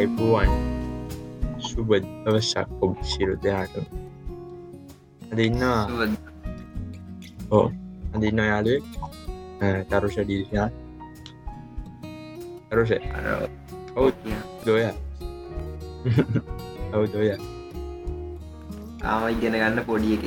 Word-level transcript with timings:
අයිපුුවන් 0.00 0.48
සුබ 1.60 1.92
දවසක් 1.92 2.68
ඔබ 2.80 2.96
සිරු 3.04 3.34
දෙයාට 3.36 3.74
අදන්නවා 5.28 5.82
ඕ 7.50 7.66
අදින්න 8.14 8.40
යාලුවෙක් 8.42 8.84
තරුෂ 9.90 10.16
ඩීෂා 10.20 10.68
තරුෂ 12.70 12.96
ඔවු 13.94 14.08
දොය 14.64 14.88
ඔවු 16.94 17.04
දොය 17.12 17.28
ආම 19.04 19.22
ඉගෙන 19.28 19.54
ගන්න 19.54 19.80
පොඩිය 19.84 20.16
එක 20.18 20.24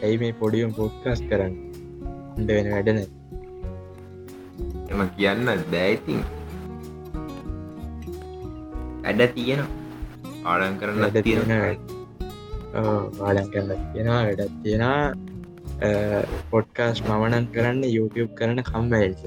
ඇයි 0.00 0.16
මේ 0.22 0.38
පොඩියම් 0.40 0.78
පොඩ්කාස් 0.78 1.20
කරන්න 1.28 1.54
වෙන 2.48 2.66
වැඩන 2.72 3.08
එම 4.90 5.10
කියන්න 5.12 5.50
බෑයිතින් 5.50 6.22
ඇඩ 9.12 9.34
තියෙන 9.38 9.62
ආඩන් 10.44 10.78
කරන්න 10.80 11.00
වැඩ 11.04 11.18
තියෙන 11.26 11.50
වාඩන් 13.20 13.48
කරන්න 13.52 13.80
තියෙනවා 13.94 14.20
වැඩත් 14.28 14.54
තියෙන 14.62 14.84
පොඩ්කාස් 16.50 17.02
මමනන් 17.08 17.46
කරන්න 17.54 17.82
YouTube 17.96 18.32
කරන 18.38 18.62
කම්බයිල්ස 18.68 19.24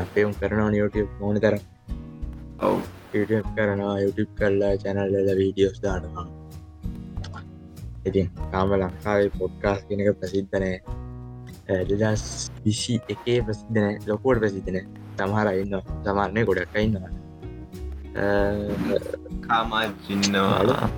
අපේම් 0.00 0.32
කරනවා 0.40 0.70
YouTube 0.80 1.10
මෝන 1.20 1.40
තර 1.44 1.58
ඔව්. 2.60 2.78
YouTube 3.14 3.48
කරනවා 3.56 3.96
YouTube 4.04 4.32
කරලා 4.38 4.72
චැනල්ල 4.84 5.30
වීඩියෝස් 5.40 5.78
දානවා. 5.84 6.26
ඉතින් 8.08 8.30
කාම 8.52 8.72
ලංකාවේ 8.80 9.30
පොඩ්කාස් 9.38 9.80
කෙනක 9.88 10.10
ප්‍රසිද්ධනෑ 10.20 10.76
දෙදස් 11.90 12.24
විසි 12.64 12.94
එකේ 13.14 13.38
ප්‍රසිද්ධන 13.46 14.10
ලොකෝට 14.10 14.40
ප්‍රසිද්ධන 14.42 14.78
සමහර 15.18 15.48
ඉන්න 15.62 15.74
සමාරණය 16.04 16.44
ගොඩක් 16.50 16.76
ඉන්නවා 16.86 17.12
කාමා 19.46 19.84
සින්නවා 20.06 20.88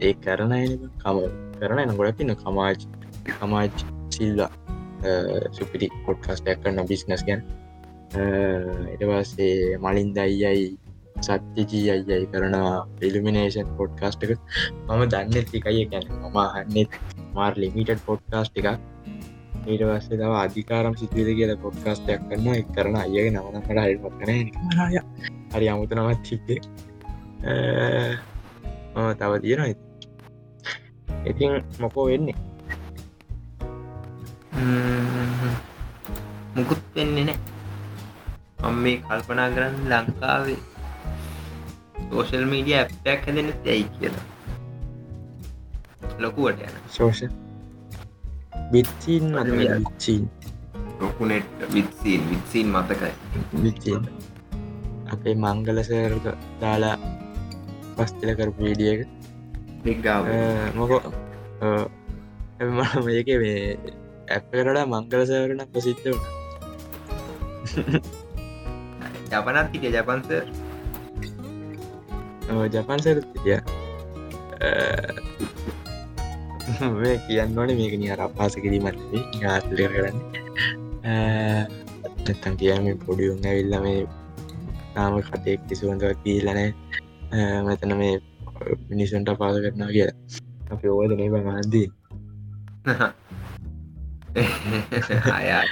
ඒ 0.00 0.12
කරන 0.24 0.54
කම 1.00 1.18
කරන 1.58 1.82
එන 1.82 1.96
ගොඩක් 1.98 2.22
ඉන්න 2.24 2.36
කමාජ් 2.36 2.78
කමාජ් 3.30 3.68
සිල්ලා 4.10 4.50
සුපිරි 5.52 5.88
පොඩ්කාස්ටයක් 6.06 6.62
කරන්න 6.62 6.88
බිස්නස් 6.90 7.22
ගැන්. 7.28 7.44
එටවස්සේ 8.94 9.78
මලින් 9.84 10.10
දයියයි 10.16 10.64
සත්‍යජී 11.20 11.84
අයියයි 11.90 12.26
කරනවා 12.32 12.74
පිලිමිනේෂන් 13.00 13.70
පොඩ්කාස්ට 13.78 14.24
එක. 14.24 14.34
මම 14.88 15.04
දන්න 15.12 15.48
තිකයි 15.52 15.86
ගැන 15.92 16.10
මම 16.22 16.38
හන්නෙත් 16.56 16.98
මාර් 17.34 17.54
ලිමිටඩ් 17.56 18.04
පොඩ්කාස්ට 18.08 18.60
එකක්. 18.60 18.68
ඊට 19.66 19.82
වස්සේ 19.88 20.20
තව 20.20 20.32
අධිකාරම් 20.42 21.00
සිතුවද 21.00 21.32
කියල 21.38 21.56
පොඩ්කාස්ටයක් 21.64 22.28
කරන්න 22.28 22.60
එක් 22.60 22.68
කරන 22.76 23.00
අයගේ 23.02 23.30
නවනකට 23.30 23.82
හරිමත් 23.84 24.14
කන 24.20 24.30
හය 24.34 24.94
හරි 25.54 25.66
අමුතු 25.72 25.94
නමත් 25.94 26.28
මම 28.94 29.10
තව 29.18 29.32
තියෙනවා 29.42 29.70
ඉතින්. 31.30 31.52
මොකෝ 31.82 32.06
වෙන්නේ? 32.10 32.36
මුකුත් 36.56 36.82
වෙන්නේ 36.96 37.24
නෑ 37.28 37.38
මම 38.70 38.76
මේ 38.82 38.96
කල්පනා 39.06 39.48
කරන්න 39.54 39.76
ලංකාවේ 39.92 40.60
සෝෂල් 42.10 42.44
මීඩිය 42.52 42.76
ඇප්ටක් 42.80 43.26
හැදෙන 43.26 43.48
ඇයි 43.64 43.86
කියලා. 43.94 44.24
ලොකුවට 46.18 46.60
යන 46.66 46.76
සෝෂ 46.98 47.20
බිත්චීන් 48.72 49.26
අද 49.40 49.50
විච්චීන් 49.58 50.24
ලොකුනෙට් 51.00 51.48
විත්සීන් 51.74 52.30
විත්සීන් 52.30 52.68
මතකයි. 52.76 53.12
විච්චීන් 53.62 54.02
අපේ 55.14 55.36
මංගලසරක 55.44 56.26
දාලා 56.62 56.96
පස්තිල 57.96 58.30
කරපු 58.38 58.60
වීඩියක 58.66 59.00
මොකෝ 60.78 61.00
මම 62.60 62.80
මේක 63.06 63.28
මේ 63.42 63.60
ඇප 64.34 64.44
කරලා 64.50 64.86
මංගලසවරන 64.92 65.62
ප්‍රසිද්ධ 65.72 66.06
වුණ. 66.06 66.24
ජපනත් 69.30 69.68
හිටිය 69.72 69.92
ජපන්ස 69.92 70.28
ජපන් 72.72 73.00
සරතිය 73.04 73.58
මේ 76.94 77.16
කියන්න 77.26 77.58
ඕන 77.58 77.70
මේක 77.80 77.94
නිය 78.00 78.12
අපපාස 78.16 78.54
කිරීමත් 78.62 78.98
ආතලය 79.44 79.84
කරන්න 79.88 80.18
නැත්තන් 82.24 82.54
කියම 82.60 82.84
පොඩියුන්න 83.06 83.48
ඇවිල්ල 83.48 83.74
මේ 83.86 84.00
නාම 84.94 85.14
කටෙක් 85.26 85.60
කිසිවඳ 85.68 86.02
කියීලනෑ 86.22 86.70
මෙතන 87.66 87.92
මේ 88.00 88.14
මිනිසුන්ට 88.88 89.30
පාස 89.40 89.56
කරනවා 89.62 89.92
කියලා. 89.94 90.18
අපි 90.72 90.86
ඕද 90.88 91.10
නේ 91.18 91.28
මහන්දී 91.34 91.88
අයා 95.38 95.64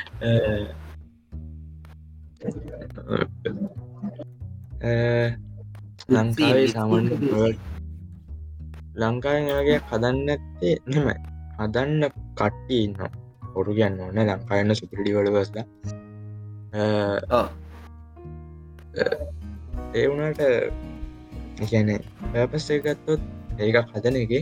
ලංකාවේ 6.09 6.69
සාමන් 6.75 7.07
ලංකාවෙන් 9.01 9.47
වගේ 9.59 9.79
හදන්න 9.89 10.29
ඇත්තේ 10.33 10.75
නෙම 10.93 11.07
හදන්න 11.59 12.03
කට්ටි 12.39 12.77
ඉන්න 12.85 12.97
හොරු 13.55 13.71
කියන්න 13.79 14.01
ඕන. 14.01 14.17
ලංකායන්න 14.29 14.79
සුපිඩි 14.81 15.15
වල 15.17 15.29
බස්ල 15.35 15.59
ඒ 18.93 20.07
වුණට 20.07 20.43
කියන 21.63 21.93
පැපස්සේ 22.33 22.81
ගත්තොත් 22.81 23.21
ඒක 23.59 23.77
හදන 23.91 24.17
එක 24.19 24.33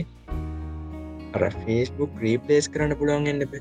අර 1.33 1.43
ෆේස්බුක් 1.59 2.11
රීපලේස් 2.19 2.67
කරන්න 2.69 2.97
පුළුවන් 2.97 3.27
එන්නප 3.27 3.53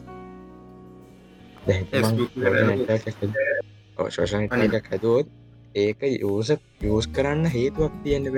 ශෝෂණ 4.09 4.67
එකක් 4.71 4.89
හැදුවොත් 4.89 5.29
ඒක 5.77 6.01
යෝස 6.17 6.51
යෝස් 6.83 7.07
කරන්න 7.09 7.47
හේතුවක් 7.49 7.95
තියෙන්න්න 8.03 8.33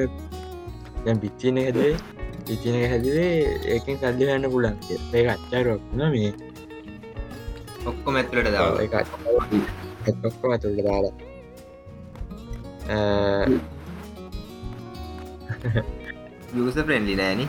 දැ 1.05 1.15
බිච්චින 1.17 1.57
හැදේ 1.59 1.95
ඉතින 2.49 2.79
හැදේ 2.84 3.27
ඒකින් 3.67 3.99
සල්ලි 3.99 4.27
හන්න 4.27 4.51
පුලන් 4.51 4.77
ඒ 5.15 5.27
අච්චාරක්න 5.29 6.01
මේ. 6.11 6.33
ඔක්කො 7.87 8.09
මැතුලට 8.11 8.51
දාව 8.51 8.81
එක 8.81 8.95
ඔක්කොම 10.25 10.51
ඇතුළට 10.51 10.84
දාලා 10.84 11.31
යස 16.54 16.76
ප්‍රෙන්ඩි 16.86 17.14
නෑන 17.16 17.41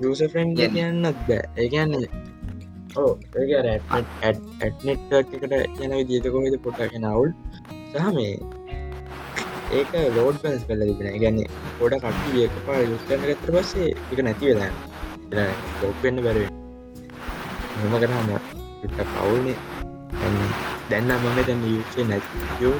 යස 0.00 0.20
ෆ්‍රෙන්් 0.30 0.48
කියන්නේ. 0.56 0.72
කියන්නත් 0.74 1.18
බෑ. 1.28 1.42
ඒගන්න 1.56 1.94
ඕ 2.96 3.12
ඇට්නෙට් 4.60 5.12
එකට 5.14 5.52
යන 5.82 5.92
විදිතකොමද 5.98 6.56
පොට්ට 6.64 6.94
නවුල් 6.98 7.30
සහ 7.90 8.06
මේ 8.14 8.34
ඒක 9.72 9.90
ලෝඩ් 10.16 10.36
පස් 10.42 10.62
කල 10.68 10.82
තිබෙන 10.90 11.18
ගැන්න 11.22 11.40
ගොඩ 11.80 11.94
කට්ටි 11.96 12.44
ඒක 12.44 12.54
පා 12.66 12.78
යුස්කන්න 12.82 13.22
ගතර 13.24 13.50
පස්සේ 13.56 13.90
එක 14.12 14.18
නැති 14.24 14.44
වෙලා 14.50 15.48
ලෝපෙන්න්න 15.82 16.22
බැරේ 16.24 16.48
හම 17.80 17.94
කරහම 18.02 18.30
කවුල්නේ 19.12 19.56
දැන්න 20.90 21.10
මම 21.16 21.38
දැන් 21.48 21.62
යුසේ 21.66 22.04
නැති. 22.04 22.28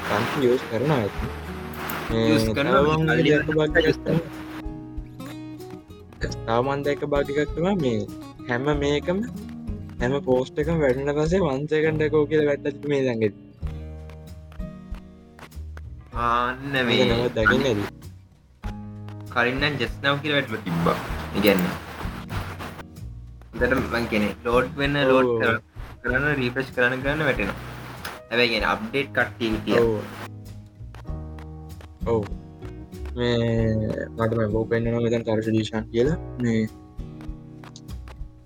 කන්ති 0.09 0.47
යෝස් 0.47 0.63
කරන 0.71 0.93
ඇති. 0.97 1.27
තාමන්දක 6.47 7.03
භාගිකක්තුවා 7.13 7.77
මේ 7.83 7.99
හැම 8.49 8.67
මේකම 8.83 9.19
හැම 10.01 10.15
පෝස්්ටක 10.29 10.69
වැඩන 10.83 11.13
පසේ 11.19 11.41
වන්සකණ්ඩකෝ 11.45 12.25
කියල 12.31 12.43
වැටත් 12.49 12.89
මේ 12.93 13.03
දඟ 13.07 13.25
ආන්න 16.21 16.57
නව 16.73 16.87
මේ 16.89 17.29
දකින්න 17.37 17.69
ඇද 17.71 17.81
කලින්න්න 19.33 19.79
ජෙස්නාව 19.81 20.17
කියල 20.23 20.35
වැටම 20.37 20.57
තිබ්බා. 20.65 20.97
ඉගැන්න 21.39 21.65
දට 23.55 23.73
මං 23.93 24.07
කෙනෙ 24.13 24.29
ලෝඩ් 24.47 24.71
වෙන්න 24.81 24.97
ලෝඩ් 25.11 25.29
ඔව්. 25.49 25.68
කරන්න 26.03 26.39
රීපස් 26.41 26.73
කරන්න 26.77 27.03
කරන්න 27.05 27.27
වැටෙනවා. 27.29 27.59
හැබැයිගෙන 28.31 28.67
අප්ඩේට් 28.73 29.11
කට්ටිය 29.17 29.51
හිටිය 29.55 29.79
ඔව්. 29.81 29.91
ඔව්. 32.13 32.23
මේ 33.17 34.09
මටම 34.17 34.53
බෝ 34.55 34.65
පෙන්න්න 34.73 34.99
මෙතන් 35.05 35.27
කරශ 35.29 35.51
දීශන් 35.57 35.87
කියලා. 35.93 36.19
මේ 36.43 36.63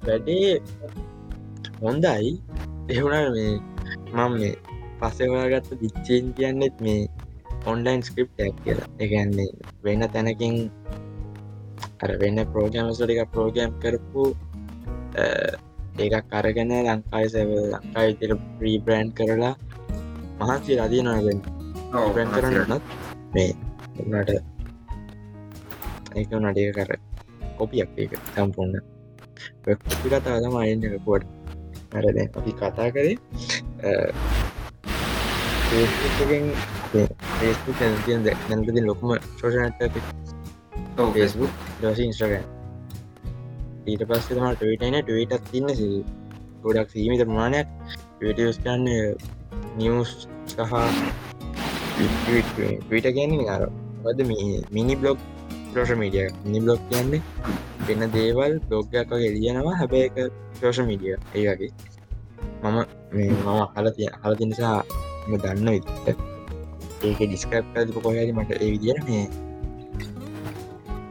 වැඩේ 0.07 0.53
හොන්දයි 1.83 2.31
එහුණ 2.95 3.27
මේ 3.37 3.53
මම 4.15 4.33
මේ 4.37 4.55
පස්සෙවාගත්ත 5.01 5.75
විච්චයෙන් 5.83 6.31
කියන්නෙත් 6.39 6.77
මේ 6.87 7.03
ඔන්ලයින් 7.73 8.03
ස්ක්‍රිප් 8.09 8.31
ඇක් 8.45 8.57
කියලා. 8.65 8.89
එකන්නේ 9.05 9.51
වෙන්න 9.85 10.09
තැනකින් 10.15 10.57
අර 12.03 12.11
වෙන්න 12.23 12.39
ප්‍රෝගෑමස්ලික 12.55 13.21
ප්‍රෝගෑම් 13.35 13.73
කරපු 13.83 14.25
ඒකක් 15.99 16.33
අරගෙන 16.33 16.73
ලංකායි 16.79 17.29
සැව 17.29 17.51
ලංකායි 17.73 18.13
තිර 18.21 18.31
ප්‍රීබ්‍රන්් 18.59 19.09
කරලා 19.13 19.55
මහන්සි 20.41 20.73
රදී 20.79 21.03
ඩිපෙන්ඩ් 21.95 22.33
කරන්නත් 22.35 22.83
මේ 23.35 23.53
උනට 24.01 24.31
ඒක 26.15 26.31
නඩිය 26.41 26.71
කර 26.73 26.91
කොපියක් 27.59 27.91
ඒක 27.97 28.13
සම්පූර්ණ. 28.35 28.83
කොපි 29.65 30.09
කතා 30.09 30.41
තම 30.41 30.57
අයින්න 30.57 30.99
කොට 31.05 31.25
මරද 31.93 32.19
අපි 32.39 32.53
කතා 32.53 32.89
කරේ 32.95 33.17
නැතිති 38.49 38.81
ලොකුම 38.83 39.11
ශෝෂනට 39.39 39.81
ෆේස්බුක් 41.15 41.53
දවස 41.81 42.01
ඉන්ස්ට්‍රගන් 42.01 42.45
ඊට 43.87 44.03
පස්සේ 44.09 44.37
තම 44.37 44.47
ටවිටන 44.55 44.97
ටවිටත් 45.03 45.51
තින්න 45.53 45.69
සී 45.79 45.97
ගොඩක් 46.65 46.91
සීමිත 46.95 47.23
ප්‍රමාණයක් 47.27 47.69
ටස් 48.19 48.59
කන්න 48.65 48.87
නිියස් 49.79 50.11
සහ 50.49 50.73
විට 52.91 53.09
ගැන්නේ 53.17 53.49
අර. 53.55 53.65
වද 54.05 54.19
මිනි 54.77 54.95
බ්ලොග් 55.01 55.19
ප්‍රෝෂ 55.73 55.93
මීඩිය 56.03 56.29
මිනි 56.45 56.61
බ්ලොග් 56.65 56.81
කියන්නේ 56.91 57.23
වෙන 57.87 58.03
දේවල් 58.15 58.55
බ්ලොග්ගයක් 58.69 59.09
වගේ 59.11 59.31
එලියනවා 59.31 59.75
හැබැ 59.81 60.05
එක 60.09 60.17
සෝෂ 60.61 60.83
මීඩිය 60.89 61.17
ඒ 61.35 61.45
වගේ. 61.49 61.73
මම 62.63 62.77
මේ 63.15 63.31
මම 63.31 63.61
හල 63.75 63.89
තිය 63.97 64.09
හල 64.23 64.35
තිනිසා 64.41 64.77
දන්න 65.27 65.69
විදිට 65.75 66.07
ඒක 67.03 67.19
ඩිස්කප් 67.19 67.53
ඇතිප 67.55 67.97
කොහැරි 68.05 68.33
මට 68.33 68.51
ඒ 68.63 68.71
විදිර 68.75 68.99
මේ 69.09 69.25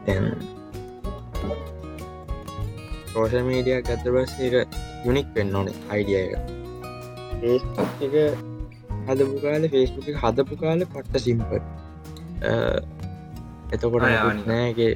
දැන් 0.06 0.24
සෝෂ 3.12 3.34
මීඩිය 3.46 3.78
ගත්ත 3.82 4.04
බස් 4.14 4.32
එක 4.40 4.54
යුනික් 5.06 5.28
වෙන්න 5.36 5.56
ඕනේ 5.58 5.76
අයිඩිය 5.90 6.18
එක. 6.24 6.32
එක 8.00 8.14
හදපු 9.06 9.36
කාල 9.42 9.64
ෆෙස්බුක් 9.72 10.06
හදපු 10.22 10.54
කාල 10.60 10.84
පට්ට 10.86 11.24
සිම්පල් 11.24 11.60
එතකොට 13.72 14.04
නෑගේ 14.48 14.92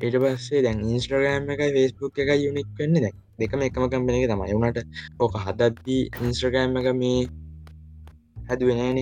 ඊට 0.00 0.16
පස්සේ 0.22 0.62
දැන් 0.64 0.80
ඉන්ස්ට්‍රගෑම් 0.86 1.50
එක 1.54 1.62
ෆෙස්බුක් 1.76 2.18
එක 2.24 2.30
යුනික් 2.38 2.68
වෙන්න 2.78 2.98
දැ 2.98 3.12
දෙකම 3.38 3.62
එකම 3.66 3.86
කම්පන 3.86 4.16
එක 4.16 4.26
තමයි. 4.30 4.54
වුණට 4.54 4.78
ඕක 5.18 5.34
හදද්දී 5.44 6.02
ඉන්ස්ට්‍රගෑම් 6.22 6.76
එක 6.80 6.88
මේ 6.94 7.20
හැදුවෙනන 8.48 8.98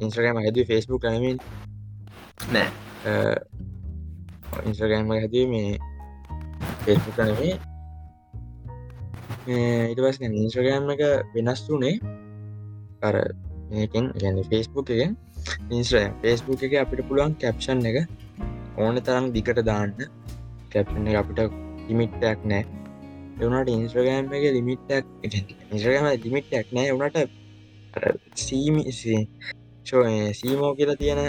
ඉන්ස්ට්‍රගෑම 0.00 0.38
හැද 0.44 0.62
ෆෙස්බුක් 0.68 1.02
කනමින් 1.04 1.38
නෑ 2.52 2.68
ඉන්ස්ට්‍රගෑම් 4.66 5.10
හැදී 5.14 5.46
මේ 5.52 5.68
ෆෙස්බුක් 6.84 7.14
කනමේ 7.16 7.54
ඉට 9.92 10.00
පස් 10.04 10.18
ඉන්ස්ට්‍රගෑම් 10.28 10.90
එක 10.94 11.02
වෙනස් 11.34 11.62
වනේ 11.68 11.94
අර 13.08 13.14
මේකෙන් 13.70 14.10
ගැන 14.22 14.40
ෆෙස්බුක් 14.50 14.90
එකෙන්. 14.96 15.16
ඉන්ස්ට්‍රම් 15.70 16.16
ෆෙස්බුක් 16.22 16.62
එක 16.66 16.74
අපිට 16.82 17.06
පුළුවන් 17.08 17.34
කැප්ෂන් 17.42 17.86
එක 17.90 17.98
ඕන 18.78 19.00
තරම් 19.06 19.26
දිකට 19.36 19.62
දාන්න. 19.70 19.94
කැප්ෂන් 20.72 21.10
එක 21.10 21.16
අපිට 21.22 21.40
ලිමිට්ටක් 21.88 22.40
නෑ. 22.52 22.64
එවනට 23.40 23.70
ඉන්ස්ට්‍රගෑම් 23.76 24.32
එක 24.38 24.44
ලිමිට්ටක් 24.56 25.04
ඉන්ස්ට්‍රගම 25.72 26.06
ලිමිට්ටක් 26.24 26.74
නෑ. 26.76 26.88
වනට 26.94 27.18
සීමි 28.46 28.82
ෂෝ 28.92 30.04
සීමෝ 30.40 30.72
කියලා 30.78 31.00
තියෙන 31.02 31.22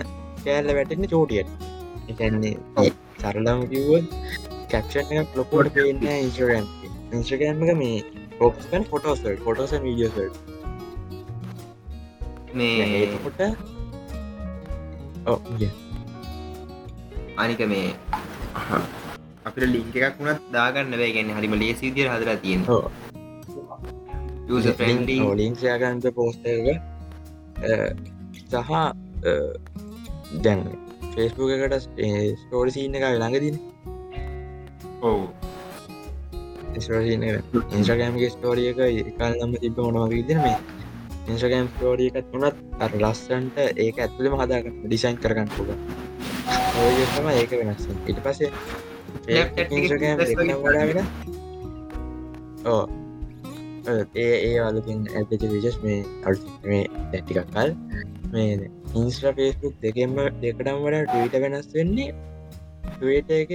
කෑල්ල 0.46 0.74
වැටෙන්න 0.78 1.12
චෝටියට. 1.14 1.71
එකන්නේ 2.12 2.88
සරලම 3.18 3.60
කිව්ව 3.72 3.92
කැප්ෂන් 4.72 5.14
එක 5.18 5.36
ලොකෝට 5.36 5.74
පේන්න 5.76 6.08
ඉන්ස්ට්‍රගම් 6.08 6.66
ඉන්ස්ට්‍රගෑම් 7.12 7.64
එක. 7.64 7.72
මේ 7.78 8.00
ෝකස්කන් 8.40 8.84
ෆොටෝස් 8.92 9.20
ෆොටෝස 9.46 9.72
වීඩියෝ 9.80 10.30
මේ 12.54 13.18
කොට 13.20 13.42
අනික 17.38 17.62
මේ 17.68 17.90
අපිට 19.46 19.66
ලිංක 19.68 19.96
එකක් 20.00 20.18
වුණත් 20.20 20.42
දාගන්න 20.54 20.94
වැෑගැන්න 20.94 21.34
හරිම 21.38 21.56
ලේසි 21.56 21.84
විදිර 21.88 22.08
හදලා 22.10 22.38
තියෙන 22.38 22.64
ලින්ක්ෂයාගන්ත 25.38 26.06
පෝස්ටක 26.16 26.68
සහ 28.44 28.72
දැන් 30.44 30.62
ෆෙස්බුක 31.14 31.54
එකට 31.56 31.88
ස්ටෝරි 32.38 32.72
සිීන්න 32.72 32.98
එක 32.98 33.08
ළඟදින. 33.08 33.58
ඔවු. 35.02 35.26
ඉන්ස්්‍රගෑම්ගේ 36.76 38.30
ස්ටෝරිය 38.30 38.72
එක. 38.72 38.86
එකල් 39.08 39.34
නම්ම 39.34 39.60
තිබ 39.60 39.76
මොනවගේ 39.80 40.22
විදින 40.22 40.46
මේ? 40.46 40.60
ඉන්ස්්‍රගෑම් 41.28 41.68
ස්ටෝරිය 41.72 42.10
එකත් 42.12 42.32
වනත් 42.34 42.58
අර 42.82 42.96
ලස්සන්ට 42.98 43.58
ඒක 43.78 44.00
ඇතුළම 44.00 44.38
හදාගන්න 44.40 44.80
ඩිසයින් 44.86 45.20
කරගන්න 45.22 45.52
පුල 45.54 45.70
ඔයතම 46.80 47.30
ඒක 47.34 47.54
වෙනස් 47.60 47.86
ඉට 48.08 48.24
පසේ 48.26 48.50
වඩාගෙන 50.64 51.06
ඕ 52.66 52.84
ඒ 54.16 54.34
ඒ 54.40 54.58
අලකින් 54.62 55.06
ඇතච 55.12 55.46
විජස් 55.54 55.78
මේ 55.84 56.02
අ 56.26 56.36
මේ 56.66 56.84
දැටිකක් 57.12 57.54
කල් 57.54 57.76
මේ 58.34 58.70
ඉන්ස්්‍ර 59.00 59.34
ෆේස්බුක් 59.38 59.74
දෙකෙම 59.84 60.14
දෙකටම් 60.42 60.78
වඩ 60.84 61.06
ටීට 61.08 61.36
වෙනස් 61.44 61.68
වෙන්නේ 61.76 62.10
ටට 62.94 63.32
එක 63.42 63.52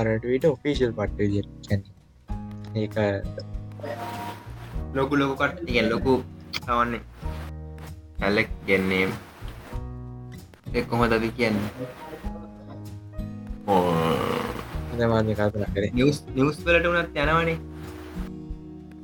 අරටට 0.00 0.44
ඔෆිසිල් 0.50 0.92
පට්ට 0.98 1.20
ඒක 2.74 2.96
ලොකු 4.94 5.14
ලොකුකට 5.16 5.58
තියෙන් 5.66 5.86
ලොකු 5.92 6.14
තවන්නේ. 6.56 7.02
ඇලෙක් 8.22 8.48
කියන්න 8.66 8.92
මාද 15.12 15.26
කල්පන 15.38 15.64
කර. 15.74 15.84
නිවස් 15.98 16.18
නිවස් 16.36 16.56
වලට 16.66 16.86
වනත් 16.92 17.16
යනවනේ. 17.24 17.58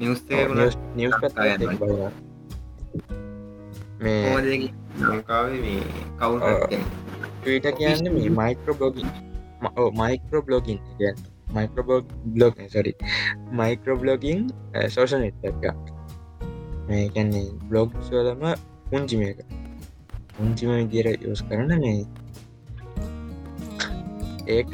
නිවස් 0.00 0.20
නිවස් 0.94 1.18
මේ 3.98 4.70
ලංකාවේ 5.00 5.60
මේ 5.60 5.82
කවුන් 6.18 6.40
ටීට 7.40 7.66
කියන්න 7.78 8.12
මේ 8.14 8.30
micro 8.38 8.74
blogging 8.74 9.08
micro 9.94 10.42
blogging 10.42 10.78
microblog 11.54 12.04
blog 12.26 12.54
සරි 12.68 12.92
micro 13.52 13.96
blogging 13.96 14.40
social 14.88 15.14
net 15.14 15.44
එක. 15.44 15.62
මේ 16.88 17.08
කැන්නේ 17.14 17.48
බ්ලොග් 17.68 17.90
සෝලම 18.08 18.44
පුංචිම 18.90 19.22
එක 19.22 19.38
පුංචිම 20.36 20.70
විදිර 20.72 21.08
යස් 21.24 21.42
කරන 21.48 21.72
මේ 21.80 22.02
ඒක 24.48 24.72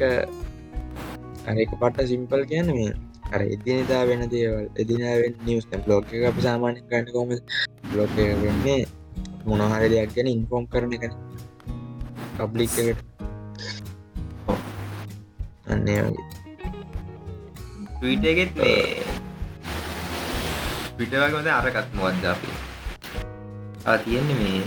අරක 1.49 1.71
පට 1.81 2.07
සිම්පල් 2.11 2.43
කියන 2.51 2.69
මේ 2.77 2.91
අර 3.33 3.41
එදිනතා 3.45 4.03
වෙන 4.09 4.27
දේවල් 4.29 4.67
එදිනාවෙන් 4.81 5.33
නිවස් 5.45 5.65
බ්ලොග් 5.85 6.13
එක 6.13 6.27
අප 6.29 6.37
සාමාන්‍ය 6.47 6.79
කන්න 6.83 7.11
කොම 7.15 7.33
බ්ලොග් 7.91 8.11
වෙන්නේ 8.43 8.83
මොනහර 9.47 9.83
දෙයක් 9.93 10.11
ගැන 10.15 10.29
ඉන්ෆෝම් 10.33 10.63
කරන 10.71 10.91
එක 10.97 11.03
පබ්ලික් 12.37 12.73
එකට. 12.83 13.03
අන්නේ 15.73 15.99
වගේ. 16.05 16.25
ටීටගෙත් 17.99 18.51
මේ 18.61 18.79
පිටවගමද 20.97 21.49
අරකත් 21.57 21.89
මොවද්ද 21.99 22.25
අපි. 22.33 22.49
තියෙන්නේ 24.05 24.39
මේ 24.41 24.61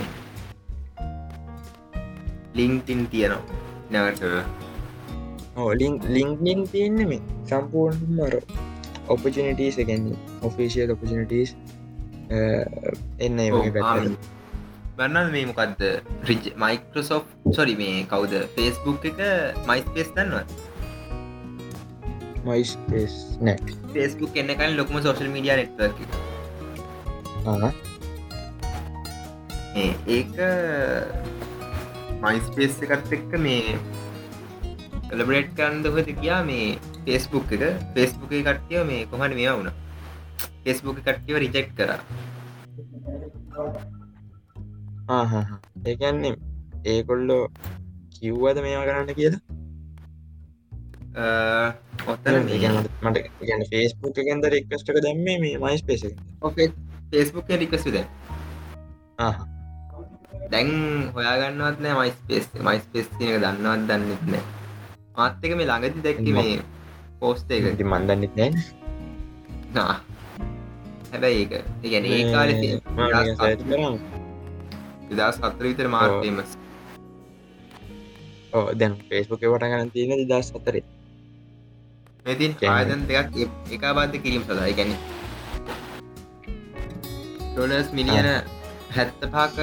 ලිංටින් 2.58 3.02
තියනවා. 3.12 3.42
නැවට 3.90 4.22
ලිින් 5.80 5.94
ලිංක්ින් 6.14 6.60
තියන්න 6.72 6.98
මේ 7.10 7.20
සම්පූර්ණ 7.50 8.10
මර 8.16 8.34
ඔපචනිටස් 9.14 9.78
ගැන්නේ 9.88 10.18
ඔෆිසිියල් 10.48 10.90
ඔපචනිටස් 10.94 11.50
එන්න 13.26 13.38
ඒ 14.98 15.06
වගේ 15.06 15.06
පැත්ත 15.06 15.06
බන්න 15.14 15.30
මේ 15.32 15.46
මොකක්ද 15.46 15.80
රිජ් 16.28 16.44
මයිකෝසෝ් 16.56 17.20
සොරි 17.52 17.74
මේ 17.76 18.06
කවුද? 18.06 18.32
ෆේස්බුක් 18.56 19.04
එක 19.04 19.20
මයිස් 19.66 19.84
පේස් 19.94 20.08
දන්නවා 20.16 20.44
මයිස් 22.44 22.76
පේස් 22.90 23.14
නෑ 23.40 23.58
ෆේස්බුක් 23.94 24.36
එන්නකල් 24.36 24.76
ලොකම 24.76 25.00
සෝශල් 25.02 25.28
මීඩිය 25.28 25.56
නෙට්වක් 25.56 25.98
ඒක 30.06 30.34
මයිස්පේස් 32.20 32.82
එකත් 32.82 33.12
එක්ක 33.12 33.38
මේ 33.38 33.78
ලබරේට් 35.12 35.54
කරන්න 35.56 35.84
හොති 35.86 36.12
කියා 36.12 36.42
මේ 36.44 36.78
ෆේස්බුක් 37.04 37.52
එක. 37.52 37.62
ෆෙස්බුක් 37.94 38.30
කට්ටිය 38.30 38.84
මේ 38.84 39.06
කොහට 39.06 39.34
මේ 39.34 39.52
වුණ? 39.52 39.70
ෆෙස්බුක් 40.64 40.98
කට්ටිව 41.00 41.36
රිජෙක්් 41.38 41.70
කර 41.76 41.90
ඒකන්නේ 45.84 46.34
ඒකොල්ලෝ 46.84 47.44
කිව්වද 48.14 48.58
මේවා 48.64 48.86
කරන්න 48.88 49.14
කියලා? 49.18 49.42
මට 53.02 53.16
ගැන 53.42 53.62
ෆේස්බුක් 53.70 54.18
එකෙන්ද 54.22 54.48
රික්කස්ටක 54.54 54.98
දැම්ම 55.04 55.22
මේ 55.26 55.56
මයිස් 55.58 55.82
පේස 55.82 56.02
ෆේස්බුක් 57.10 57.48
විද 57.86 57.96
ආහ. 59.18 59.36
දැන් 60.52 60.70
හොයාගන්නවත් 61.14 61.80
නෑ 61.84 61.96
මයිස්පේස් 62.00 62.46
මයිස්පේස් 62.60 63.08
එක 63.20 63.40
දන්නවත් 63.42 63.88
දන්නෙත් 63.88 64.22
නෑ. 64.26 64.44
මාත් 65.16 65.44
එක 65.44 65.56
මේ 65.56 65.70
ළඟති 65.70 66.04
දැක්ක 66.06 66.28
මේ 66.38 66.54
පෝස්ට 67.20 67.50
එක. 67.50 67.72
ඉතින් 67.72 67.90
මන් 67.90 68.06
දන්නෙත් 68.08 68.34
නෑ 68.36 68.50
නා. 69.74 69.96
හැබැයි 71.10 71.42
ඒක 71.42 71.52
ඒ 71.84 72.00
ඒ 72.12 72.22
කාල 72.32 72.50
මම 75.10 75.16
නිකන් 75.16 75.36
search 75.36 75.38
කරාම 75.38 75.38
දස් 75.38 75.40
සතර 75.40 75.64
විතර 75.64 75.88
මාර් 75.88 76.10
ඔව්. 76.10 76.22
ෆේමස් 76.22 76.50
ඔව් 78.52 78.66
දැන් 78.74 78.92
Facebook 79.10 79.40
එක 79.42 79.50
පටන් 79.52 79.70
ගන්න 79.72 79.90
තියෙන්නේ 79.90 80.26
2004 80.26 80.82
මෙතින් 82.26 82.52
ආයතන් 82.72 83.00
දෙකක් 83.08 83.36
එකා 83.70 83.92
බද්ධ 83.94 84.22
කිරීම 84.22 84.42
සඳහා. 84.42 84.70
ගැන 84.76 84.90
ඩොලස් 87.54 87.88
මිලියන 87.92 88.28
හැත්ත 88.96 89.20
පාක 89.32 89.56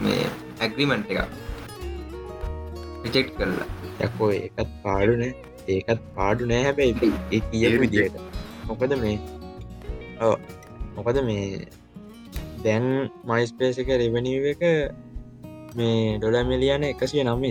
මේ 0.00 0.26
ඇග්‍රිමන්ට් 0.60 1.10
එක 1.10 1.18
රිචෙක්් 3.04 3.28
කරලා. 3.36 3.66
යකෝ 4.00 4.30
ඒකත් 4.30 4.68
පාඩු 4.82 5.14
නෑ. 5.22 5.32
ඒකත් 5.68 6.00
පාඩු 6.16 6.46
නෑ 6.46 6.62
හැබැයි 6.62 7.12
ඒ 7.30 7.40
කියපු 7.50 7.80
විදියට 7.80 8.16
මොකද 8.68 8.92
මේ 9.02 9.18
ඕ 10.20 10.36
මොකද 10.96 11.16
මේ 11.24 11.68
දැන් 12.64 12.86
මයිස්පේස 13.24 13.78
එක 13.78 13.90
රෙවනීව 13.94 14.44
එක 14.52 14.62
මේ 15.76 16.16
ඩොල 16.16 16.36
මිලියන 16.44 16.84
එකසිය 16.84 17.22
නම්ය 17.22 17.50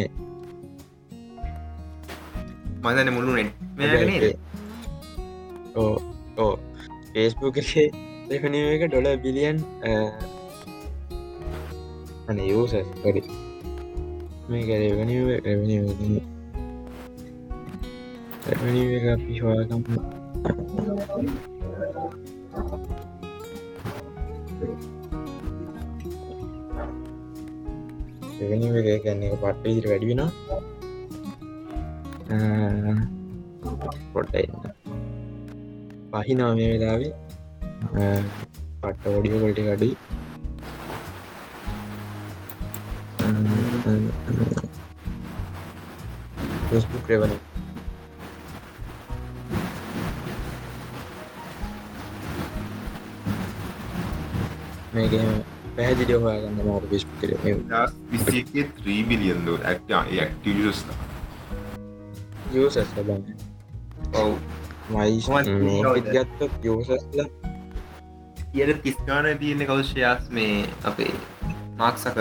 මදන 2.83 3.09
මුළු 3.13 3.31
ඕ 5.75 5.95
ඕ 6.37 6.53
ෆේස්බුක් 7.11 7.57
එක 7.57 7.71
රෙවනීව 8.29 8.67
එක 8.71 8.83
ඩොල 8.87 9.07
බිලියන් 9.19 9.57
යසස් 12.31 12.73
කරි 12.97 13.21
මේක 14.49 14.69
රෙවනීව 14.77 15.27
රෙවනීව 15.39 15.85
රෙවනීව 18.47 18.89
එක 18.97 19.05
අපි 19.09 19.39
හවාගම් 19.39 19.81
රෙවනීව 28.41 28.75
එක 28.81 29.01
ගැන්න 29.07 29.25
එක 29.29 29.33
පට්ට 29.41 29.65
ඉදිරි 29.71 29.87
වැඩි 29.91 30.07
වෙනවා. 30.11 30.31
පොට්ට 34.13 34.35
එන්න. 34.43 34.55
පහිනවා 36.13 36.53
මේ 36.61 36.71
වෙලාවේ. 36.73 37.13
පට්ට 38.81 39.05
ඔඩිය 39.17 39.39
කොල්ටි 39.41 39.63
කඩුයි 39.67 39.95
Facebook 46.69 47.05
රෙවන 47.11 47.33
මේක 54.93 55.13
පැහැදිලි 55.75 56.13
හොයාගන්න 56.23 56.59
මාර 56.69 56.83
ෆිස්පු 56.93 57.13
කර 58.21 58.31
දස් 58.31 58.43
විසිගේ 58.45 58.65
3 58.79 59.03
බිලියන් 59.03 59.45
දෝ 59.45 59.57
ඇක්ට 59.63 59.91
ඇක්ටස් 59.91 60.85
යෝසස් 62.53 62.77
ලබන්න 62.77 63.23
ඔව් 64.13 64.33
මයි 64.89 65.21
කොහොමද 65.21 65.49
මේකත් 65.59 66.09
ගත්තත් 66.09 66.65
යෝසස්ල 66.65 67.19
ඉයට 68.53 68.81
තිස්ගාන 68.83 69.25
තියන්න 69.39 69.65
කෞෂයාස් 69.65 70.29
මේ 70.29 70.65
අපේ 70.83 71.13
මාක්සකබ 71.77 72.17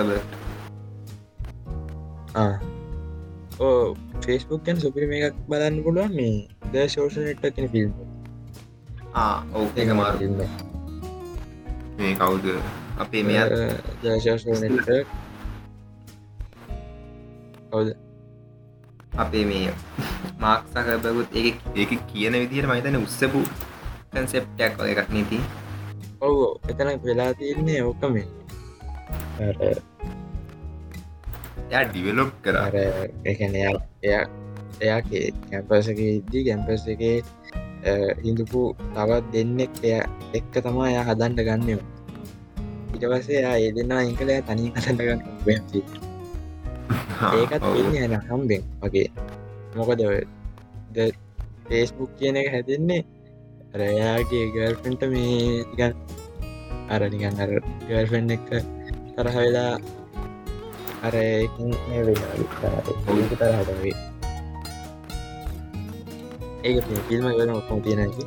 ඕ 3.60 3.96
ෆෙස්බුක්කන් 4.20 4.80
සුපිරිම 4.80 5.12
එකක් 5.12 5.36
බලන්න 5.48 5.82
පුළුවන් 5.82 6.14
මේ 6.14 6.48
ද 6.72 6.88
ශෝෂ 6.88 7.16
නෙට්ට 7.18 7.56
කෙන 7.56 7.68
ෆිල්ම් 7.68 7.92
ඔව් 9.54 9.66
එක 9.76 9.90
මාරු 9.92 10.30
මේ 11.98 12.14
කවුද 12.16 12.46
අපේ 12.98 13.22
මෙය 13.22 13.40
දශෝෂ 14.02 14.46
නෙට්ට 14.46 15.28
කවද 17.70 17.90
අපේ 19.16 19.44
මේ 19.44 19.72
මාක්සකබකුත් 20.38 21.28
ඒ 21.34 21.52
ඒක 21.76 21.92
කියන 22.08 22.34
විදිහට 22.34 22.68
මහිතන 22.68 22.98
උත්සපු 22.98 23.40
කන්සෙප්ටක් 24.10 24.78
වගේ 24.78 24.94
එකක් 24.94 25.10
නීති 25.12 25.38
ඔව 26.22 26.36
එතන 26.68 26.90
වෙලා 27.04 27.32
තියන්නේ 27.34 27.80
ඕකම 27.82 28.14
යා 31.70 31.84
ඩිවලොප් 31.84 32.32
කර. 32.42 32.56
අර 32.58 32.74
එකන 33.24 33.54
එයා 33.54 33.76
එයා 34.02 34.24
එයාගේ 34.80 35.24
කැම්පසක 35.46 35.98
ඉද්දී 36.08 36.44
කැම්පස් 36.46 36.84
එක 36.88 37.02
හිදුපු 38.20 38.62
තවත් 38.94 39.24
දෙන්නෙක් 39.32 39.72
එය 39.84 39.96
එක්ක 40.34 40.54
තමා 40.60 40.90
එයා 40.90 41.08
හදන්ඩ 41.08 41.48
ගන්නයෝ 41.48 41.82
ඉට 42.94 43.04
පසේ 43.10 43.40
එයා 43.40 43.56
ඒ 43.58 43.74
දෙන්නා 43.76 44.04
ඉංකලය 44.04 44.40
තනී 44.44 44.70
හදන්න 44.76 44.98
ගන්න 45.00 46.09
ඒකත් 47.20 47.64
වෙන්නේ 47.66 48.04
යන 48.06 48.14
හම්බෙන් 48.28 48.62
වගේ. 48.82 49.08
මොකද 49.76 50.00
ෆේස්බුක් 51.68 52.10
කියන 52.18 52.36
එක 52.36 52.48
හැදෙන්නේ 52.52 53.02
රයාගේ 53.74 54.46
ගර්ෆෙන්ට 54.54 55.02
මේ 55.06 55.64
තිගන් 55.70 55.94
අර 56.90 57.02
නිගන් 57.06 57.36
අර 57.38 57.50
ගර්ෆෙන්් 57.88 58.30
එක 58.30 58.46
තරහ 59.14 59.36
වෙලා 59.36 59.74
අර 61.02 61.14
තරහටවේ 63.30 63.94
ඒක 66.64 66.76
ෆිල්ම 67.06 67.26
ගන 67.30 67.50
ඔක්කොම 67.50 67.78
තියෙනකි 67.80 68.24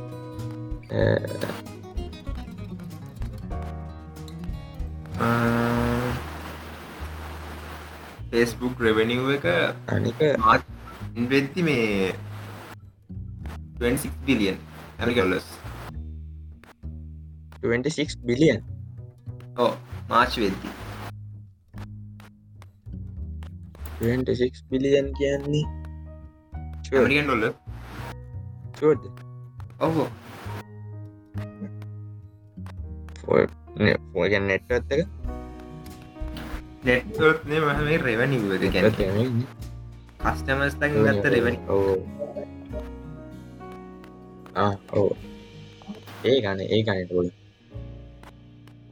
ෆෙස්බුක් 8.34 8.80
රෙවනිව් 8.82 9.26
එක 9.30 9.44
අනික 9.94 10.22
වෙද්දි 11.32 11.62
මේ 11.62 12.14
26 13.78 14.10
බිලියන් 14.26 14.56
ඇමිකල්ලස් 14.98 15.46
26 17.62 18.16
බිලියන් 18.26 18.58
ඕ 19.56 19.70
මාච් 20.08 20.34
වෙද්දි. 20.42 20.68
26 24.00 24.66
බිලියන් 24.70 25.14
කියන්නේ 25.20 25.64
ඇමරිකන් 26.92 27.30
ඩොල්ල 27.30 27.46
චෝද 28.80 29.06
ඔහු 29.80 30.08
ෝගැන් 33.30 34.44
නෙට්ත් 34.50 34.92
එක 34.98 35.23
නෙට්ොත් 36.84 37.44
මේ 37.44 37.98
රෙවනිව් 37.98 38.42
එක 38.58 38.72
ගැන 38.72 39.44
කස්ටමස් 40.20 40.74
තන් 40.76 40.92
ගත්ත 40.98 41.24
රෙවනි 41.28 41.58
ඕ 44.94 45.08
ඒ 46.24 46.36
ගන 46.40 46.60
ඒ 46.66 46.82
ගනටෝල 46.82 47.28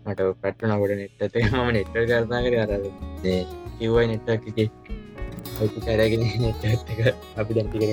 මට 0.05 0.21
පටනකොට 0.41 0.93
නෙට්ට 0.95 1.37
මම 1.45 1.69
නෙට්ට 1.71 1.93
කරනා 1.93 2.43
කර 2.43 2.57
අර 2.59 2.73
කිව්වයි 3.79 4.07
නෙට්ටක් 4.07 4.45
එක 4.59 4.73
ඔති 5.61 5.79
කරගෙන 5.83 6.25
නෙට්ට 6.41 6.65
එක 6.67 7.01
අපි 7.37 7.53
දැන්ති 7.55 7.77
කර 7.79 7.89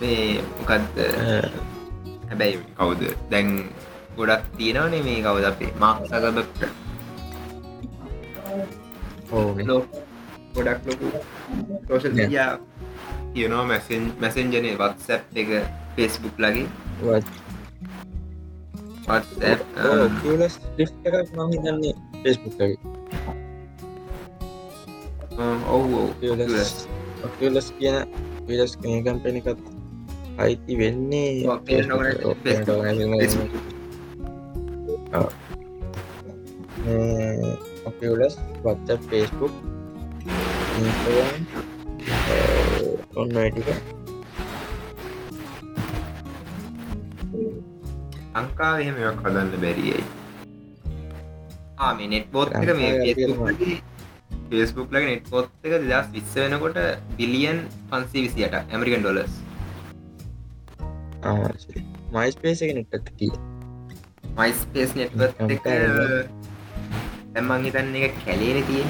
මේ 0.00 0.40
මොකක්ද 0.54 0.96
හැබැයි 2.28 2.56
කවුද 2.74 3.00
දැන් 3.30 3.48
ගොඩක් 4.16 4.44
තියෙනවනේ 4.56 5.02
මේ 5.02 5.22
කවුද 5.22 5.44
අපේ 5.46 5.72
මාක්සකබට 5.78 6.85
ගොඩක් 10.54 10.80
ලොකු 10.86 11.06
සෝෂල්. 11.88 12.12
මඩියා 12.12 12.52
තියනවා 13.32 13.64
මැසෙන් 13.64 14.02
මැසෙන්ජනය 14.20 14.70
වත්සැප් 14.74 15.22
එක 15.34 15.50
ෆෙස්බුක් 15.96 16.36
ලගේ 16.38 16.66
මම 21.34 21.50
හිතන්නේ 21.52 21.94
ෆෙස්බුක් 22.22 22.54
ඔවු 25.68 26.00
ඔක්ලස් 27.24 27.68
කියන 27.78 27.96
විලස් 28.48 28.72
කම්පෙන 28.78 29.36
එකත් 29.36 29.60
අයිති 30.38 30.72
වෙන්නේ 30.78 31.30
parent 37.92 38.36
organization 38.64 39.08
Facebook. 39.08 39.52
ෆේස්බුක් 40.76 41.06
ඔන්න 43.16 43.30
ටික 43.32 43.68
ලංකාව 48.36 48.80
එහෙම 48.82 48.96
එකක් 49.00 49.22
හදන්න 49.24 49.62
බැරියයි 49.62 50.02
ආම 51.80 52.02
නෙට් 52.12 52.28
බෝත් 52.34 52.52
එක 52.52 52.70
මේ 52.76 53.14
ෆස්බුක් 54.50 54.88
ලක 54.92 55.04
නෙට් 55.06 55.30
පොත් 55.30 55.48
එක 55.64 55.72
දෙදස් 55.84 56.12
විස්ස 56.14 56.36
වෙනකොට 56.36 56.78
බිලියන් 57.16 57.64
පන්සී 57.90 58.24
විසියට 58.26 58.58
ඇමරිකන් 58.60 59.02
ඩොලස් 59.02 59.32
මයිස් 62.12 62.36
පේස 62.42 62.64
එක 62.66 62.74
නෙට්ට 62.78 63.14
කිය 63.16 63.32
මයිස්පේස් 64.36 64.92
නෙට්වත් 64.94 65.40
එක 65.48 65.64
Comparable. 67.36 67.46
ඇම්මං 67.52 67.64
හිතන්න 67.66 67.96
එක 68.00 68.14
කැලේන 68.24 68.64
තියෙන් 68.68 68.88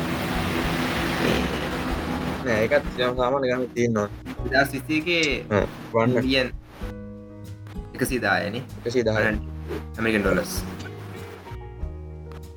ඒකත් 2.55 2.85
යම් 2.99 3.15
සාමාන 3.19 3.43
ගම 3.43 3.65
තියන්නවා 3.75 4.09
දස් 4.53 4.71
විසේගේ 4.75 5.25
වන්න. 5.93 6.15
බිලියන් 6.17 6.49
එක 7.95 8.03
සිදායන 8.11 8.55
එකසි 8.59 9.01
දහ 9.03 9.19
ඇමරිකන් 9.19 10.23
ඩොලස් 10.23 10.53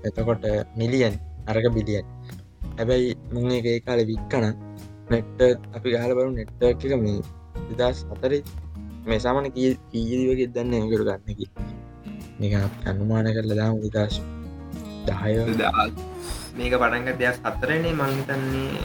එතකොට 0.06 0.44
මිලියන් 0.78 1.14
අරක 1.48 1.66
බිලියන්. 1.78 2.06
හැබැයි 2.78 3.10
මුං 3.34 3.52
එක 3.52 3.66
ඒ 3.66 3.80
කාල 3.82 4.06
වික්කන 4.06 4.46
නෙට්ට 5.12 5.40
අපි 5.76 5.88
ගහල 5.94 6.12
බරු 6.18 6.32
නෙට්ට 6.32 6.62
එක 6.70 6.82
මේ 7.06 7.20
විදස් 7.70 8.06
අතරේ 8.14 8.44
මේ 9.08 9.20
සාමන 9.20 9.46
කී 9.56 9.72
කීරි 9.92 10.24
වගේ 10.30 10.54
දන්න 10.56 10.74
එකට 10.86 11.04
ගන්නකි 11.08 11.46
මේක 12.40 12.54
අනුමාන 12.86 13.28
කරල 13.36 13.54
දාම 13.62 13.82
විදශ 13.86 14.20
දහය. 15.08 15.34
මේක 16.58 16.74
පටන්ග 16.82 17.10
දෙයක් 17.20 17.38
අතරනේ 17.50 17.94
මංහිතන්නේ 17.94 18.84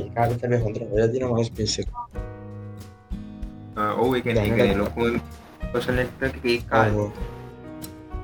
ඒකාට 0.00 0.42
හොඳ 0.64 0.78
වැදින 0.92 1.24
මස් 1.30 1.50
පේෙක් 1.56 1.88
ඔව 4.02 4.10
එක. 4.18 4.26
ලොකු 4.80 5.02
පොෂනෙට් 5.72 6.22
ඒ 6.44 6.58
කාල 6.70 6.90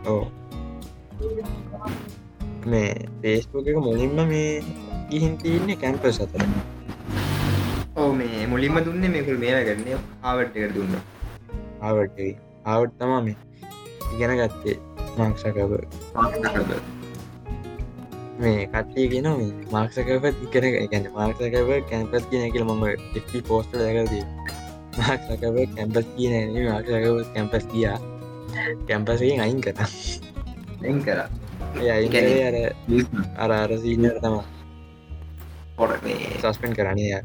ඕ 0.08 0.24
මේ 2.66 2.90
පේස්බුක 3.20 3.66
එක 3.66 3.78
මුලින්ම 3.80 4.20
මේ 4.26 4.50
ගිහින් 5.10 5.38
තියන්නේ 5.38 5.78
කැම්පස් 5.78 6.20
අතර 6.20 6.44
ඕ 7.96 8.10
මේ 8.14 8.46
මුලින්ම 8.46 8.78
දුන්නේ 8.82 9.10
මේකුල් 9.10 9.38
මේ 9.38 9.62
කරන්නේ 9.62 9.98
ආවට් 10.22 10.56
එකට 10.58 10.74
දුන්න. 10.74 10.94
ආවට 11.82 12.18
ආවට් 12.64 12.94
තමා 12.98 13.22
මේ. 13.22 13.36
ඉගෙන 14.12 14.32
ගත්තේ 14.36 14.76
මක්ෂකව 15.18 15.72
මේ 18.38 18.66
කට්ටිය 18.66 19.06
ගෙන 19.08 19.26
මේ 19.32 19.50
මාක්සකපත් 19.72 20.44
ඉගෙන 20.46 20.90
ගැන 20.92 21.08
මාක්සකව 21.14 21.70
කැම්පස් 21.90 22.28
කියන 22.30 22.52
කියල 22.52 22.64
මම 22.66 22.84
එක්ි 23.14 23.42
පෝස්ට 23.42 23.74
දැකරදී 23.74 24.24
මාක්සකව 24.98 25.56
කැම්පස් 25.74 26.06
කියන 26.14 26.54
මාක්සකව 26.66 27.18
කැම්පස් 27.34 27.68
කියා 27.72 27.98
කැම්පසගෙන් 28.86 29.40
අයින් 29.40 29.60
කර 29.60 29.76
එන් 30.82 31.02
කර 31.02 31.20
කරේ 32.08 32.38
අර 32.44 32.56
අර 33.38 33.50
අර 33.52 33.70
සීනර 33.78 34.16
තම 34.18 34.36
පොඩ 35.76 35.92
සස්පෙන් 36.40 36.72
කරන්නේ 36.72 37.10
ය 37.10 37.20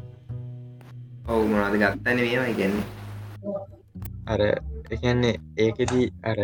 ඔවු 1.26 1.42
මොනාද 1.46 1.76
ගත්තන 1.76 2.18
මේවා 2.18 2.48
ඉගන්නේ 2.48 2.84
අර 4.26 4.40
එකන්නේ 4.90 5.34
ඒකෙදී 5.58 6.06
අර 6.24 6.38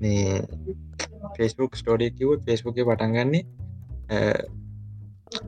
මේ 0.00 0.42
ෆෙස්බුක් 1.36 1.72
ස්ටෝඩිය 1.74 2.10
කිවත් 2.12 2.40
ෆෙස්බුක 2.44 2.78
පටන්ගන්නේ 2.80 3.44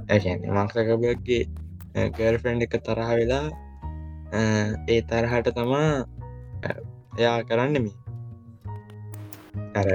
ඇන්නේ 0.08 0.52
මක්සකබගේ 0.56 1.42
ගර්ෆන්ඩ් 2.12 2.62
එක 2.62 2.76
තරහ 2.82 3.10
වෙලා 3.12 3.46
ඒ 4.88 5.00
තරහට 5.04 5.54
තමා 5.54 5.90
එයා 7.18 7.38
කරන්න 7.44 7.82
මේ 7.82 8.07
අර 9.74 9.88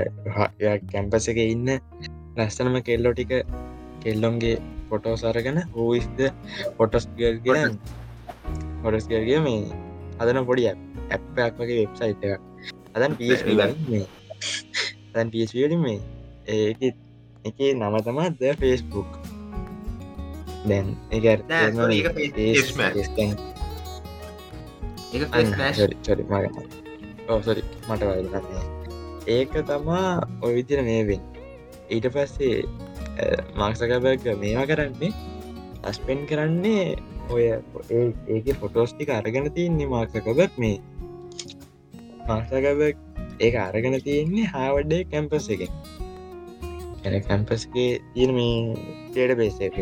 කැම්පස 0.88 1.28
එක 1.28 1.40
ඉන්න 1.44 1.70
ලස්සනම 2.38 2.78
කෙල්ලෝ 2.82 3.14
ටික 3.14 3.34
කෙල්ලොන්ගේ 4.02 4.56
ෆොටෝ 4.90 5.16
සරගෙන 5.16 5.60
හෝයිස්ද 5.74 6.20
පොටස් 6.78 7.08
ගල් 7.18 7.38
ගෙන 7.46 7.80
හොටස් 8.84 9.08
ගල්ගේ 9.08 9.40
මේ 9.42 9.62
අදන 10.20 10.42
පොඩි 10.46 10.68
ඇප්පයක් 10.70 11.54
වගේ 11.60 11.80
වෙබ්සයිට් 11.82 12.26
එක 12.26 12.42
අදන් 12.96 13.18
පස් 13.18 13.46
මේ 13.48 14.06
දැන් 15.14 15.32
පස්වලින් 15.32 15.82
මේ 15.82 16.00
ඒක 16.48 16.82
එක 17.46 17.58
නම 17.72 17.96
තමා 18.02 18.30
ද 18.34 18.54
ෆේස්බුක් 18.60 19.10
දැන් 20.66 20.88
එක 21.12 21.26
ඕසරි 27.30 27.62
මට 27.88 28.02
වදන්නේ 28.04 28.83
ඒක 29.28 29.54
තමා 29.66 30.20
ඔය 30.42 30.54
විදිර 30.56 30.84
මේවෙන් 30.84 31.22
ඊට 31.90 32.08
පස්සේ 32.12 32.64
මාක්සකබර්ග 33.56 34.26
මේවා 34.40 34.68
කරන්නේ 34.68 35.12
අස්පෙන් 35.84 36.26
කරන්නේ 36.28 36.96
ඔය 37.30 37.44
ඒක 38.28 38.48
ෆොටෝස්ටික 38.60 39.10
අරගෙන 39.10 39.52
තියන්නේ 39.54 39.88
මාක්සකබක් 39.88 40.58
මේ. 40.58 40.80
මාක්සකබ 42.28 42.82
ඒක 43.40 43.56
අරගෙන 43.58 44.00
තියෙන්නේ 44.02 44.48
හාවඩ්ඩේ 44.48 45.04
කැම්පස් 45.06 45.50
එක. 45.50 45.70
ඇ 47.06 47.20
කැම්පස්ගේ 47.22 48.02
තියෙන 48.14 48.36
මේ 48.36 48.76
ටේට 49.08 49.38
බේස 49.38 49.60
එක 49.62 49.80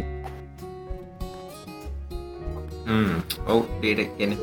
ඔව් 3.48 3.66
ඩේට 3.80 4.14
කියන 4.18 4.38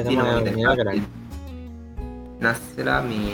තමයි 0.00 0.56
මේවා 0.56 0.76
කරන්නේ. 0.76 1.23
ලබ් 2.44 2.50
නස්සලා 2.52 3.00
මේ 3.02 3.32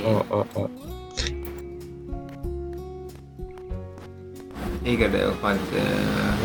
ඒකට 4.84 5.16
පත් 5.42 5.72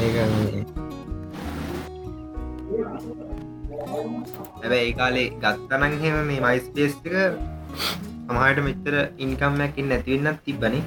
ඒක 0.04 0.16
මේ 0.32 0.66
හැබැ 4.58 4.82
ඒ 4.82 4.94
කාලේ 4.94 5.28
ගත්තනං 5.42 5.98
හෙම 6.04 6.18
මේ 6.30 6.40
මයිස්පේස්ක 6.46 7.10
සමහට 8.28 8.60
මෙච්චර 8.68 8.96
ඉන්කම්මැකින් 9.18 9.90
නැතිවෙන්නත් 9.90 10.40
තිබ්බනේ. 10.46 10.84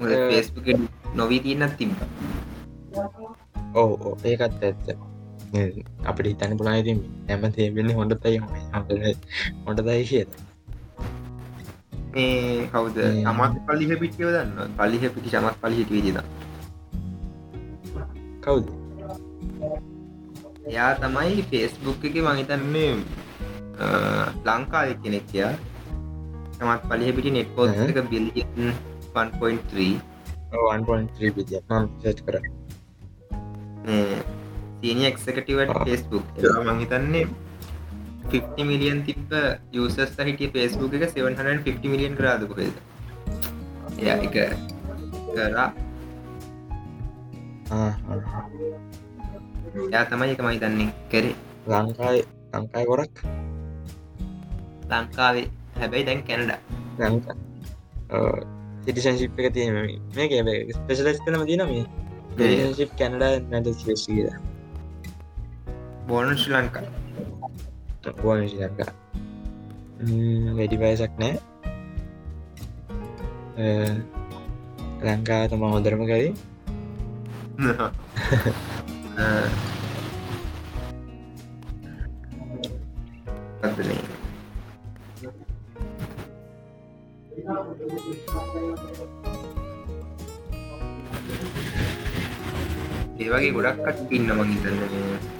පේස්පුක 0.00 0.66
නොවී 1.14 1.40
තියන්නත් 1.40 1.76
තිබ 1.78 1.92
ඔව. 3.74 3.90
ඒකත් 4.24 4.62
ඇත්ත 4.62 5.09
අපිට 6.08 6.26
හිතන්න 6.30 6.58
පුලා 6.58 6.76
ඉතින් 6.82 6.98
හැම 7.28 7.42
තේබෙන්නේ 7.56 7.96
හොඳතයි 7.98 8.38
හොට 9.66 9.80
දයි 9.86 10.04
කිය 10.10 10.24
මේ 12.14 12.66
කවුද 12.72 12.96
අමත් 13.30 13.56
පල්ලිහ 13.66 13.90
පිටියව 14.02 14.28
දන්න 14.34 14.76
පල්ලිහ 14.78 15.02
පිටි 15.14 15.28
සමත් 15.32 15.56
පලිහිට 15.62 15.90
විදිද 15.94 16.18
කවුද? 18.44 18.66
එයා 20.70 20.92
තමයි 21.02 21.42
ෆේස්බුක් 21.50 22.02
එක 22.08 22.16
මහිතන්නේ 22.28 22.92
ලංකාව 24.46 24.88
කෙනෙක් 25.02 25.24
කියා 25.32 25.54
සමත් 26.56 26.82
පලිහ 26.90 27.10
පිටි 27.16 27.30
නෙට් 27.36 27.50
පෝත් 27.56 27.70
හ්ම්. 27.70 27.90
එක 27.90 27.98
බිලියන් 28.10 28.72
1.3 29.14 29.90
1.3 30.50 31.34
විදිිය 31.36 31.62
මම් 31.68 31.84
සච් 32.02 32.18
කර 32.26 32.36
සීනිය 34.80 35.06
එක්සකටවට. 35.06 35.72
ෆෙස්බුක් 35.84 36.24
මහිතන්නේ 36.68 37.26
50 38.28 38.64
මිලියන් 38.64 39.02
තිබ්බ 39.04 39.30
යසස් 39.74 40.16
හිටිය 40.18 40.50
ෆෙස්බුක් 40.50 40.94
එක 40.94 41.04
750 41.10 41.92
මිලියන් 41.92 42.16
කරාද 42.16 42.46
කොහෙද 42.48 42.74
එය 43.98 44.08
එක 44.08 44.36
කරා. 45.28 45.68
එයා 49.82 50.04
තමයි 50.06 50.32
එක 50.34 50.42
මහිතන්නේ 50.42 50.90
කරේ. 51.10 51.34
ලංකායි 51.66 52.22
ලංකායි 52.54 52.86
ගොරක් 52.86 53.14
ලංකාවේ. 54.90 55.46
හැබැයි 55.76 56.06
දැන් 56.06 56.22
කැනඩ. 56.24 56.52
ලංකා. 56.98 57.36
සිටිසන්ශිප් 58.84 59.38
එක 59.38 59.52
තිය 59.54 59.70
මේ. 59.70 60.60
ස්පෙශලස් 60.74 61.20
කනම 61.24 61.44
දින 61.46 61.66
මේ. 61.66 61.84
ශිප් 62.74 62.90
කැනඩ 62.96 63.22
නැද 63.50 63.66
ශේෂ 63.76 64.06
කියද 64.06 64.49
බෝන 66.10 66.36
ශ්‍රී 66.36 66.54
ලංකා. 66.56 66.84
බෝන 68.22 68.48
ශ්‍රී 68.48 68.64
ලංකා. 68.64 68.92
වැඩි 70.56 70.76
බයසක් 70.82 71.12
නෑ. 71.18 71.34
ලංකා 75.02 75.42
තම 75.48 75.62
හොඳරම 75.68 76.02
කරි 76.10 76.28
ඒවගේ 93.20 93.52
ගොඩක් 93.54 93.78
කට් 93.84 94.08
ඉන්න 94.16 94.32
මං 94.32 94.52
ඉතන්න 94.56 95.39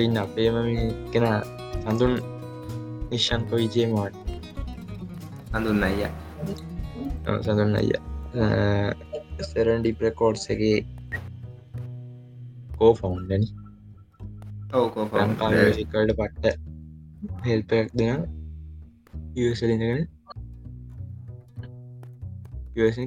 ඉන්න 0.00 0.16
අපේම 0.16 0.56
කෙන 1.12 1.26
සඳුන් 1.82 2.14
නිශ්ෂන්ක 3.10 3.50
විජයමවාට 3.52 4.14
හඳුන්න 5.52 5.82
අය 5.82 5.98
සඳුන් 7.40 7.74
අය 7.74 7.90
සෙරන් 9.42 9.82
ඩිප්‍රකෝඩ්සගේ 9.82 10.78
කෝ 12.76 12.92
ෆවුන්ඩනි 12.94 13.48
ඕකෝ 14.74 15.06
ලංකාසිකල්ට 15.20 16.16
පට්ට 16.16 16.58
හෙල්පයක් 17.44 17.88
දෙන 17.94 18.20
ඉසලිඳගෙන 19.36 20.02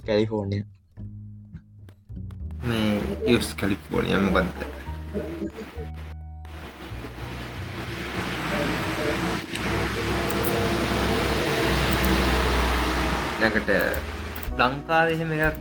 කැලිෆෝර්නිය 0.02 0.64
මේ 2.60 3.00
යස් 3.28 3.50
කලිෆෝනිය 3.54 4.18
මොකක්ද 4.26 4.60
නැකට 13.42 13.70
ලංකාව 14.60 15.08
එහෙම 15.14 15.32
එකක් 15.38 15.58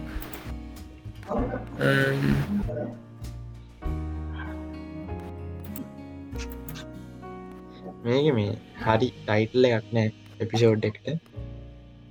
මේක 8.04 8.26
මේ 8.34 8.52
හරි 8.82 9.08
ටයිටල්ල 9.18 9.68
එකක් 9.70 9.92
නෑ 9.92 10.08
එපිසෝඩ් 10.40 10.88
එකට 10.90 11.06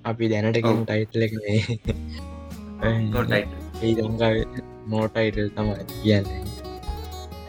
අපි 0.06 0.32
දැනටකින් 0.32 0.86
ටයිටල් 0.86 1.28
එක 1.28 1.34
මේ 1.40 1.60
ඒ 3.82 3.94
ලංකාව 4.00 4.36
නෝටයිටල් 4.86 5.50
තමයි 5.52 5.76
කියන්න. 5.94 6.26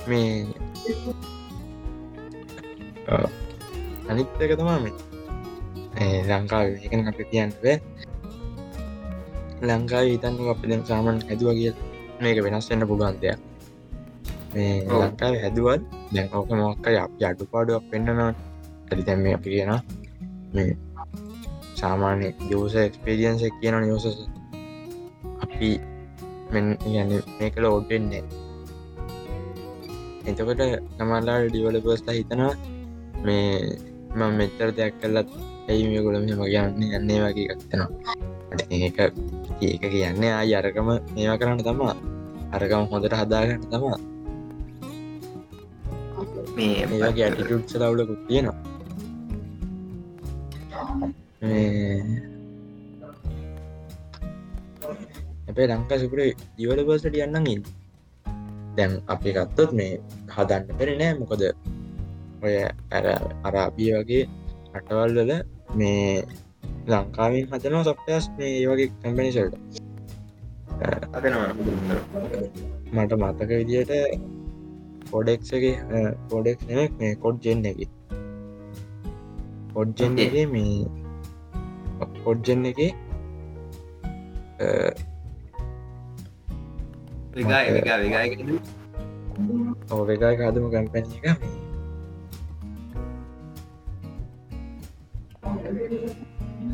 මේ 0.08 0.46
අනිත්තක 4.08 4.56
තමා 4.56 4.78
මේ. 4.78 4.96
ලංකාව 5.96 6.66
එකන 6.76 7.08
අප 7.08 7.18
කියන්නව 7.24 7.64
ලංකාව 9.62 10.04
හිතන්න 10.04 10.50
අප 10.52 10.60
දැන් 10.62 10.82
සාමන් 10.84 11.20
හැදුව 11.28 11.50
කිය 11.56 11.72
මේක 12.20 12.38
වෙනස් 12.44 12.68
වෙන්න 12.70 12.84
පුගන්තයක් 12.84 13.38
මේ 14.52 14.84
ලංකාව 14.92 15.34
හැදුවත් 15.42 15.82
දැන් 16.12 16.28
ඕක 16.32 16.50
මොක්ක 16.52 16.86
අප 16.96 17.12
අඩු 17.22 17.44
පාඩුවක් 17.52 17.84
පෙන්න්නනවා 17.90 18.32
ඇති 18.88 19.02
දැම් 19.02 19.20
මේ 19.24 19.34
අපි 19.38 19.48
කියන 19.54 19.72
මේ 20.54 20.70
සාමාන්‍ය 21.74 22.28
යෝස 22.50 22.74
එක්ස්පේරියන්ස 22.76 23.42
කියන 23.60 23.76
යෝස 23.88 24.06
අපි 25.44 25.70
මෙ 26.52 26.60
ගැන 26.84 27.10
මේකල 27.38 27.64
ඕඩෙන්නේ 27.64 28.22
එතකොට 30.26 30.62
නමල්ලා 30.98 31.38
ඩිවලපස්ලා 31.44 32.18
හිතනවා 32.18 32.54
මේ 33.24 33.50
ම 34.16 34.20
මෙච්චර 34.38 34.70
දෙයක් 34.78 34.94
කල්ලත් 35.00 35.28
ඇයි 35.68 35.88
මේ 35.90 36.04
ගොළම 36.04 36.24
මගයන්න 36.32 36.86
යන්නේ 36.90 37.20
වගේ 37.24 37.48
ගත්තනවා 37.50 37.90
ඒක 38.76 38.98
ඒක 39.62 39.82
කියන්නේ 39.84 40.32
ආය 40.32 40.52
අරකම 40.54 40.88
මේවා 41.14 41.38
කරන්න 41.40 41.64
තමා. 41.64 41.94
අරකම 42.52 42.84
හොඳට 42.90 43.16
හදාගන්න 43.20 43.66
තමා. 43.72 43.98
මේ 46.56 46.74
ඒගේ 46.82 47.24
ඇටිටුට්ස 47.24 47.74
ලවුලකුත් 47.74 48.20
තියෙනවා 48.28 48.56
අපේ 55.56 55.68
ලංකා 55.68 55.96
සුපර 56.00 56.20
ඉවලබසට 56.62 57.14
යන්න 57.16 57.46
ඉන්න. 57.52 57.62
දැන් 58.76 58.92
අපි 59.12 59.30
ගත්තොත් 59.36 59.70
මේ 59.78 59.92
හදන්න 60.34 60.76
පෙර 60.80 60.88
නෑ. 61.00 61.12
මොකද 61.20 61.42
ඔය 62.44 62.54
ඇර 62.92 63.06
අරාබිය 63.48 63.88
වගේ 63.94 64.24
අටවල්වල 64.76 65.32
මේ 65.80 66.02
ලංකාවෙන් 66.90 67.48
හදනවා 67.52 67.84
සප්ටස් 67.88 68.26
මේ 68.38 68.52
වගේ 68.70 68.88
කම්පනිසල්ට 69.00 69.54
මට 72.94 73.12
මතක 73.22 73.50
විදියට 73.60 73.92
පොඩෙක්ගේ 75.10 76.04
පොඩෙක් 76.30 76.68
නෙක් 76.68 76.92
මේ 77.00 77.14
කොඩ් 77.24 77.36
ජෙන් 77.44 77.64
එක. 77.72 77.80
කොඩ්ජෙන්ගේ 79.74 80.46
මේ 80.46 80.76
කොඩ්ජෙන් 82.24 82.62
එක 82.70 82.80
විගාය 87.36 87.66
විගා 87.74 87.98
විගාය 88.00 88.28
ඕවගයි 89.90 90.36
කාදම 90.36 90.66
කම්පැනි 90.72 91.16
එක 91.20 91.40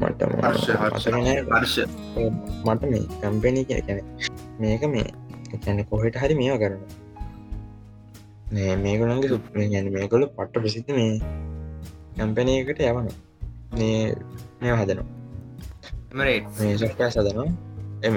මට 0.01 0.21
මට 2.65 2.83
මේ 2.85 3.05
කම්පැනි 3.21 3.63
කැන 3.65 3.99
මේක 4.61 4.83
මේ 4.89 5.09
කැන 5.57 5.83
කොහෙට 5.87 6.17
හරි 6.17 6.35
මේවා 6.35 6.61
කරන 6.63 6.77
නෑ 8.53 8.77
මේගොලන්ගේ 8.79 9.33
සුප 9.33 9.49
ගැන 9.55 9.91
මේකොල 9.93 10.27
පට්ට 10.29 10.55
ප්‍රසිද්ධ 10.59 10.93
මේ 10.93 11.13
කම්පැනයකට 12.17 12.85
යවන 12.85 13.11
මේ 13.75 13.99
මේ 14.61 14.77
හදනවා 14.77 15.09
මේ 16.59 16.79
සොක්කෑ 16.79 17.11
සදනවා 17.11 17.51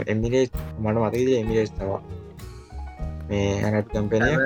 එමිරේ 0.08 0.45
මට 0.79 0.95
මතකද 0.95 1.34
එමිරේස් 1.36 1.73
තවා 1.73 1.99
මේ 3.30 3.50
ඇනට 3.66 3.90
කම්පැනයක් 3.92 4.42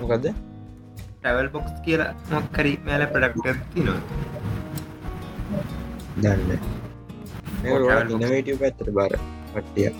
මොකක්ද 0.00 0.24
ටැවල් 1.20 1.48
බොක්ස් 1.54 1.74
කියලා 1.84 2.10
මොක්කරි 2.32 2.72
මෑල 2.86 3.04
ප්‍රඩක්ට 3.12 3.60
තිනවා 3.72 4.00
දන්න 6.22 6.50
ඉනවේටව 8.16 8.58
පැත්තට 8.60 8.90
බාර 8.98 9.12
පට්ටිය 9.54 9.90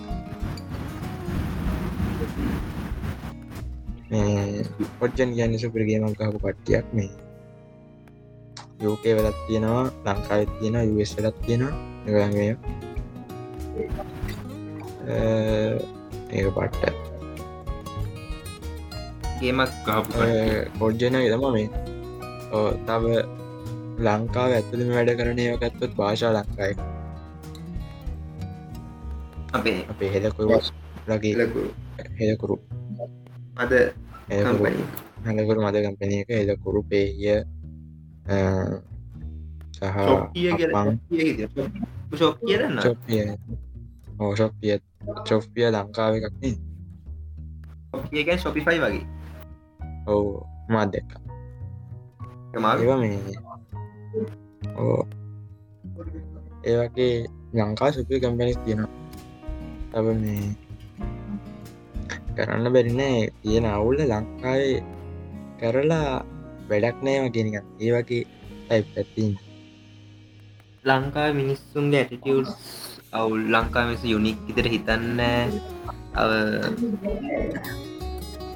පොට්ජන් 4.99 5.31
කියන්න 5.37 5.59
සුපරගේමක් 5.59 6.15
කහපු 6.19 6.39
පට්ටියක් 6.45 6.87
මේ. 6.95 7.11
යෝකේ 8.83 9.15
වෙලත් 9.17 9.39
තියෙනවා 9.47 9.85
ලංකාවත් 10.07 10.51
තියෙන 10.59 10.77
යස් 11.01 11.13
වෙලත් 11.17 11.37
තියෙනවා. 11.47 11.75
නිගන්ගය 12.05 12.49
ඒක 15.07 16.49
පට්ට. 16.57 16.95
ගේමක් 19.41 19.73
පොඩ්ජන 20.79 21.15
තම 21.33 21.45
මේ. 21.57 21.69
තව 22.89 23.05
ලංකාව 24.07 24.51
ඇතුළම 24.57 24.91
වැඩ 24.97 25.11
කරනය 25.19 25.45
ගත්තොත් 25.63 25.93
භාෂා 25.99 26.33
ලංකායි 26.37 26.75
අපේ 29.57 29.79
අපේ 29.93 30.11
හෙදකුව 30.15 30.51
ලගේ 31.09 31.35
හෙදකුරු 32.21 32.57
අද 33.63 33.73
හලකුරු 35.27 35.61
මද 35.65 35.77
කම්පනය 35.85 36.17
එක. 36.23 36.31
හෙදකුරු 36.41 36.81
පේය 36.91 37.09
සහ 39.77 39.97
ශෝක් 42.19 42.37
කියරන්න 42.47 42.79
චොප්ිය 42.85 43.23
ඕශොප්ිය 44.21 44.75
චොප්ිය 45.27 45.69
ලංකාව 45.69 46.15
එකක්නේ 46.19 46.57
ඒකැන් 48.13 48.39
ශොපිෆයි 48.39 48.81
වගේ. 48.81 49.05
ඔවු 50.07 50.47
මාත් 50.69 50.93
දෙක්ක. 50.93 51.11
මේ 52.97 53.19
ඕ 54.77 55.01
ඒවගේ 56.65 57.27
ලංකා 57.55 57.93
සුපි 57.93 58.21
කම්පැනිස් 58.21 58.59
තියෙනවා. 58.65 58.93
තබ 59.93 60.07
මේ 60.23 60.47
කරන්න 62.37 62.73
බැරිනෑ 62.73 63.21
තියෙන 63.43 63.67
අවුල්ල 63.67 64.01
ලංකාවේ 64.03 64.79
කරලා 65.61 66.11
වැඩක් 66.69 66.99
නෑම 67.03 67.33
කියෙනක 67.33 67.57
ඒ 67.57 67.93
වගේ 67.95 68.23
ඇයි 68.71 68.87
පැත්තින් 68.95 69.33
ලංකා 70.85 71.29
මිනිස්සුන්ගේ 71.33 72.01
ඇටිටියස් 72.01 72.96
අවුල් 73.17 73.43
ලංකා 73.47 73.85
මිස 73.89 74.03
යුනික් 74.05 74.39
ඉතර 74.49 74.67
හිතන්න. 74.67 75.21
අව 76.15 76.31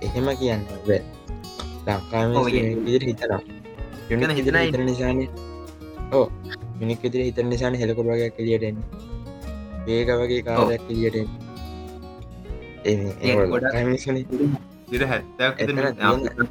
එහෙම 0.03 0.27
කියන්න 0.40 0.62
බෑ 0.87 1.01
ලංකාම 1.87 2.29
ඒ- 2.51 2.77
විදිර 2.85 3.03
හිතනම් 3.05 3.40
හිතන 4.09 4.20
යුනික් 4.23 4.37
හිතනයි. 4.38 4.62
හිතර 4.66 4.83
නිසාන. 4.85 5.18
ඕ 6.12 6.27
මිනික් 6.81 6.99
විදිර 7.05 7.23
හිතර 7.27 7.44
නිසාන 7.44 7.75
හෙලකොරගේ 7.75 8.31
කෙලියටෙන් 8.31 8.77
ඒක 9.88 10.09
වගේ 10.20 10.42
කාරයක් 10.42 10.83
කෙලියටෙන් 10.88 11.29
ඒ 12.85 13.37
විර 14.90 15.03
හැත්තක් 15.07 15.61
එතන 15.62 15.77
තියෙන- 15.94 16.49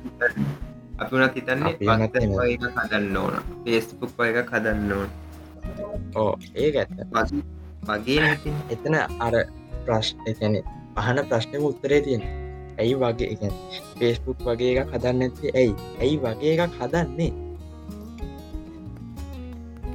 අපි 1.00 1.14
වනත් 1.16 1.34
හිතන්නේ. 1.36 1.74
හදන්න 2.78 3.18
ඕන. 3.18 3.34
පේස්පුක් 3.64 4.12
එක 4.22 4.50
හදන්න 4.50 4.92
ඕන. 4.92 5.10
ඕ 6.16 6.32
ඒක 6.56 6.76
ඇත්ත 6.76 7.59
වගේ 7.88 8.30
එතන 8.74 8.96
අර 9.26 9.36
ප්‍රශ්න 9.86 10.18
එකන 10.32 10.54
අහන 11.02 11.18
ප්‍රශ්නම 11.30 11.64
උත්තරේ 11.70 12.02
තියෙන 12.06 12.24
ඇයි 12.80 12.96
වගේ 13.04 13.30
එක 13.34 13.42
පේස්බුක් 14.00 14.38
වගේ 14.48 14.72
එකක් 14.82 14.92
හදන්න 14.96 15.22
ඇති 15.26 15.48
ඇයි? 15.62 15.74
ඇයි 16.02 16.18
වගේ 16.26 16.52
එකක් 16.56 16.74
හදන්නේ? 16.82 17.32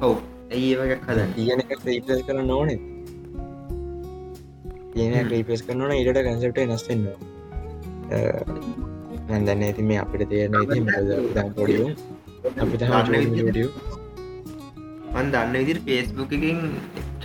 ඔව් 0.01 0.15
ඇයි 0.51 0.73
වගේ 0.79 0.99
හදන්න? 1.07 1.29
තියෙන 1.37 1.59
එක 1.63 1.79
්‍රීපස් 1.85 2.21
කරන්න 2.27 2.51
ඕනේ. 2.57 2.79
තියෙන 4.93 5.13
හ්ම්. 5.13 5.27
ක්‍රීපස් 5.29 5.61
කරනන 5.67 5.91
ඉට 6.01 6.19
කන්සප්ට 6.25 6.59
නස්සෙන්නවා 6.67 7.17
නැදන්න 9.29 9.63
ඇති 9.67 9.83
මේ 9.89 9.99
අපිට 10.03 10.31
මද 10.51 11.47
පොඩියු 11.57 11.87
අපි 12.63 12.75
දන්න 12.77 13.11
විදිහට. 13.13 13.49
ඩිය 13.49 13.67
මන් 15.13 15.27
දන්න 15.33 15.55
විදිර 15.59 15.79
පේස්බුක් 15.87 16.31
එකින් 16.37 16.59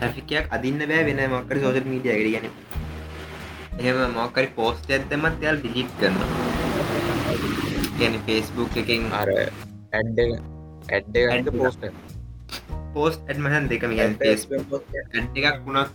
ට්‍රෆිකයක් 0.01 0.47
අදින්න 0.57 0.83
බෑ 0.91 1.03
වෙන 1.07 1.19
මොක්කර 1.31 1.57
සෝෂල් 1.63 1.89
මීඩිය 1.89 2.15
ගෙට 2.19 2.31
ගැන 2.35 2.47
එහෙම 3.81 4.15
මොක්කරි 4.15 4.49
පෝස්ට 4.59 4.89
ඇත්තමත් 4.97 5.45
යල් 5.51 5.59
ඩිජිට් 5.61 5.93
කරන 6.01 6.17
ගැන 7.99 8.17
පේස්බුක් 8.29 8.79
එකින් 8.83 9.03
අර 9.19 9.29
ඇඩ්ඩ 9.33 10.19
ඇඩ්ඩ. 10.91 11.51
පෝස්ට 11.59 11.85
පෝස්ට 12.95 13.29
ඇඩ්මහන් 13.29 13.65
දෙකම 13.73 13.93
ඇඩ් 13.97 14.25
එකක් 14.25 15.59
වුණත් 15.67 15.91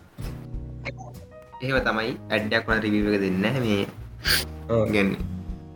එහෙම 1.61 1.77
තමයි 1.87 2.11
ඇඩ්ඩක් 2.31 2.65
වන 2.69 2.83
රිවිවක 2.85 3.15
දෙන්න 3.23 3.45
මේ. 3.65 3.83
ගැන 4.93 5.09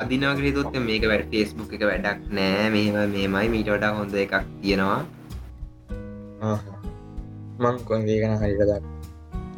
අදිනවගේ 0.03 0.53
තුත් 0.57 0.75
මේක 0.89 1.03
වැඩ 1.11 1.29
ෆේස්බුක් 1.33 1.71
එක 1.77 1.83
වැඩක් 1.91 2.19
නෑ. 2.31 2.67
මෙහම 2.75 2.95
මේමයි 3.15 3.47
මීට 3.55 3.71
වඩා 3.75 3.95
හොඳ 3.97 4.13
එකක් 4.25 4.37
තියෙනවා 4.61 5.01
මං 7.59 7.77
කොන් 7.83 8.01
වේගන 8.03 8.33
හරිකදක් 8.37 8.71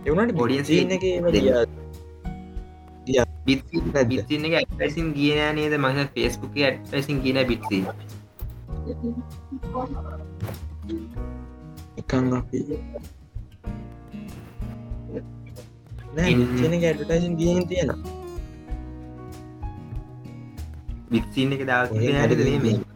එවනට 0.06 0.32
Audience 0.36 0.70
බොඩියන් 0.72 0.92
එක 4.46 4.56
ඇත්පැසින් 4.56 5.08
ගියන 5.14 5.56
නේද? 5.56 5.74
මහ 5.76 6.08
ෆේස්බුක් 6.16 6.56
ඇත්පැසින් 6.60 7.22
කියන 7.22 7.40
බිත්සි 7.48 7.80
එකන් 11.98 12.34
අපි 12.34 12.60
ඇඩටයිසින් 16.18 17.34
දියෙන් 17.38 17.68
තියෙන 17.68 17.92
බිත්සින්න 21.12 21.54
එක 21.54 21.68
දා 21.68 21.84
හරි 21.88 22.58
මේ 22.60 22.91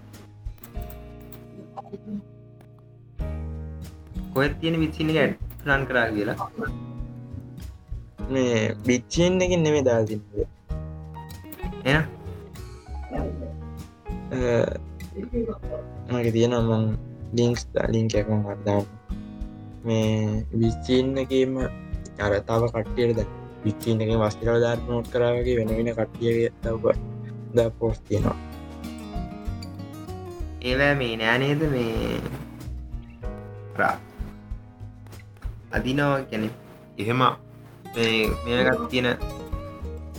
කොත් 4.35 4.53
තියෙන 4.59 4.75
විත්සින්න 4.81 5.09
එක 5.11 5.17
ඇඩ්රන් 5.21 5.83
කරා 5.89 6.07
කියලා. 6.15 6.47
මේ 8.33 8.75
බිච්චයෙන් 8.85 9.41
එකින් 9.43 9.61
නෙමේ 9.63 9.83
දාතින්ද 9.87 10.23
එන 11.85 12.01
මගේ 16.11 16.31
තියෙන 16.35 16.55
මං 16.59 16.83
ලිංක්ස් 17.37 17.63
ලිංකැකම 17.93 18.41
වර්දාව 18.47 18.83
මේ 19.85 20.43
විච්චීන්නකීම 20.61 21.53
අර 22.25 22.33
තව 22.49 22.61
කට්ටියට 22.73 23.19
ද 23.19 23.25
විච්චීන 23.65 24.01
එක 24.03 24.11
වස්තිරල 24.23 24.59
ධර්ම 24.63 24.89
නොට් 24.89 25.07
කරාවගේ 25.13 25.55
වෙන 25.59 25.69
වෙන 25.77 25.91
කට්ටියගේ 25.99 26.49
තව 26.63 26.83
ද 27.55 27.69
පෝස් 27.79 27.97
තියෙනවා. 28.07 28.37
ඒවෑ 30.61 30.95
මේ 31.01 31.15
නෑනේද 31.21 31.61
මේ 31.75 32.19
රා 33.79 33.95
අදිනවා 35.77 36.19
කැනෙ 36.29 36.49
එහෙම 37.01 37.21
මේ 37.95 38.13
මේකත් 38.45 38.81
තියෙන 38.91 39.07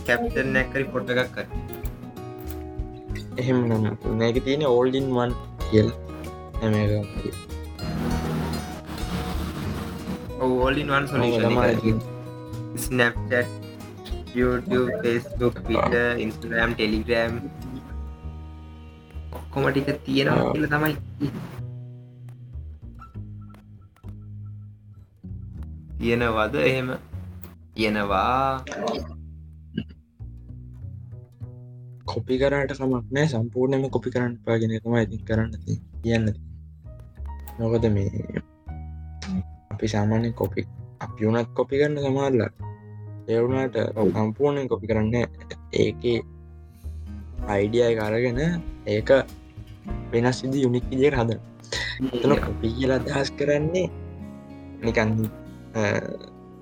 කැප්ටන් 0.07 0.47
නැක්කරි 0.55 0.85
පොට්ට 0.93 1.09
එකක් 1.23 1.31
කර 1.35 1.45
එහෙම 3.41 3.57
නම් 3.69 3.85
මේක 4.19 4.37
තියෙන 4.45 4.63
ඕල්ඩින් 4.73 5.07
වන් 5.17 5.31
කියල්. 5.69 5.89
හැම 6.61 6.73
all in 10.47 10.87
one 10.93 11.05
solution 11.11 11.99
Snapchat 12.83 13.49
YouTube 14.39 14.91
Facebook 15.03 15.55
Twitter 15.67 16.07
Instagram 16.25 16.69
Telegram 16.73 17.33
ඔක්කොම 19.37 19.63
ටික 19.69 19.89
තියෙනවා. 20.05 20.51
කියල 20.53 20.65
තමයි 20.73 20.93
තියෙනවද 26.07 26.55
එහෙම 26.61 26.89
තියෙනවා 27.75 28.63
කොපි 32.07 32.35
කරට 32.39 32.71
කමක් 32.73 33.05
නෑ 33.11 33.27
සම්පූර්ණයම 33.27 33.83
කොපි 33.91 34.09
කරන්න 34.13 34.35
පාගෙනකම 34.45 34.93
ඉතින් 34.97 35.21
කරන්න 35.27 35.51
ති- 35.57 35.81
කියන්න. 36.01 36.27
නොකද 37.59 37.85
මේ 37.89 38.07
අපි 39.71 39.85
සාමාන්‍ය 39.87 40.31
කොපි 40.33 40.61
අපි 40.99 41.21
වුනත් 41.25 41.49
කොපි 41.53 41.75
කරන්න 41.75 41.99
සමාල්ල 41.99 42.39
එවුණට 43.29 43.75
සම්පූර්ණයෙන් 44.15 44.67
කොපි 44.71 44.85
කරන්න 44.87 45.15
ඒක 45.75 46.01
අයිඩියයි 47.47 47.95
කරගෙන 47.97 48.39
ඒක 48.87 49.09
වෙනස් 50.11 50.39
විදි 50.43 50.63
යුනික් 50.63 50.85
විදියට 50.89 51.19
හද 51.19 51.31
එතන 52.13 52.33
කොපි 52.39 52.67
කියලා 52.71 52.99
අදහස් 53.01 53.29
කරන්නේ 53.33 53.85
නිකන් 54.81 55.11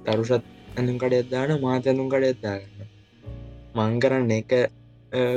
තරුසත් 0.06 0.44
ඇඳුම් 0.76 0.98
කඩ 1.00 1.30
දාන 1.30 1.56
මාත 1.62 1.88
ඇඳුම් 1.88 2.10
කඩ 2.10 2.32
එත්දාගන්න 2.32 2.90
මං 3.76 4.00
කරන්න 4.00 4.32
එක 4.34 4.52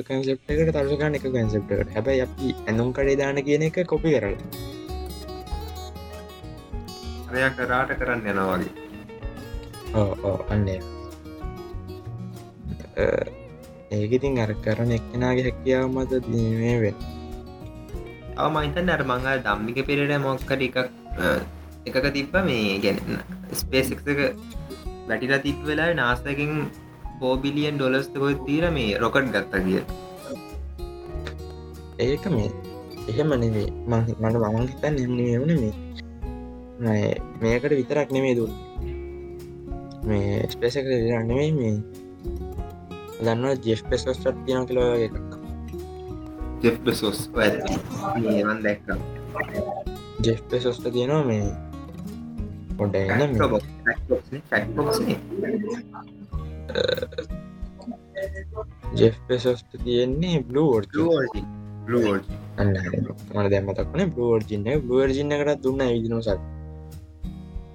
කන්සෙප්ට 0.07 0.51
එකට 0.53 0.75
තරුසකන්න 0.75 1.17
එක 1.17 1.27
කන්සෙප්ටකට 1.29 1.95
හැබැයි 1.95 2.23
අපි 2.23 2.55
ඇඳුම් 2.63 2.91
කඩේ 2.93 3.17
දාන 3.17 3.41
කියන 3.43 3.65
එක 3.65 3.79
කොපි 3.87 4.15
කරලා. 4.15 4.39
අරය 7.29 7.51
කරාට 7.57 7.91
කරන්න 7.95 8.27
යනවාගේ 8.27 8.73
ඕ 9.95 10.39
අන්නේ 10.49 10.81
ඒකඉතින් 13.91 14.41
අර 14.41 14.53
කරන 14.65 14.91
එක්කෙනගේ 14.93 15.45
හැකියාව 15.47 15.87
මත 15.89 16.13
මේ 16.29 16.75
වෙන් 16.81 16.97
අව 18.37 18.51
මහිතන් 18.55 18.91
අර 18.91 19.03
මංගල් 19.05 19.45
දම්මික 19.45 19.79
පෙරට 19.87 20.19
මොක්කට 20.23 20.61
එකක් 20.63 20.77
එකක 21.89 22.09
තිබ්බ 22.13 22.35
මේ 22.49 22.79
ගැන 22.85 22.99
ස්පේස් 23.55 23.91
එක 23.95 24.05
වැටිලා 25.09 25.43
තිබ 25.45 25.59
වෙලා 25.65 25.91
නාසකින් 25.95 26.55
පෝබිලියන් 27.21 27.77
ඩොලස්ත 27.77 28.15
කොයි 28.17 28.39
තීර 28.47 28.71
මේ 28.71 28.99
රොකට් 29.03 29.35
ගත්ත 29.35 29.65
කිය 29.67 29.83
ඒක 31.99 32.27
මේ 32.31 32.49
එහෙම 33.09 33.31
නෙවේ 33.35 33.69
මට 33.89 34.19
මං 34.23 34.67
හිතන් 34.67 34.99
එම 34.99 35.13
වුණ 35.43 35.55
මේ 36.79 37.15
මේකට 37.41 37.71
විතරක් 37.71 38.11
නෙමේ 38.11 38.35
දුන්න. 38.37 38.55
මේ 40.05 40.47
ස්පේසක 40.51 40.87
නෙවෙයි 41.27 41.53
මේ 41.53 41.75
දන්න 43.19 43.63
ජෙස් 43.65 43.83
පෙසොස්ටත් 43.83 44.39
තියන 44.47 44.67
කලෝ 44.67 44.93
එකක්. 44.97 45.17
ජෙෆ් 46.63 46.77
සොස් 46.95 47.31
ඒවන් 47.35 48.63
දැක්ක. 48.63 48.87
ජෙස් 50.23 50.41
පෙසොස්ට 50.51 50.87
තියෙනවා 50.93 51.25
මේ 51.25 51.68
පොඩ 52.79 52.95
එන්න 52.97 53.33
මේ. 53.35 55.17
ජෙස් 58.95 59.17
පෙසොස්ට 59.29 59.71
තියෙන්නේ 59.85 60.37
අන්න 62.59 62.73
මට 63.35 63.51
දැමතක්න 63.53 64.11
බ්ලෝර්ජින්න 64.15 64.67
බ්ලෝර්ජින්න 64.85 65.35
එකට 65.37 65.63
දුන්න 65.65 65.85
විදිනසක් 65.87 66.41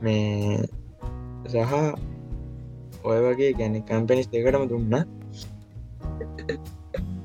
මේ 0.02 0.58
සහ 1.46 1.74
ඔය 3.04 3.20
වගේ 3.26 3.54
ගැන 3.60 3.80
කම්පනිස් 3.84 4.28
දෙකටම 4.32 4.68
දුන්න. 4.70 4.94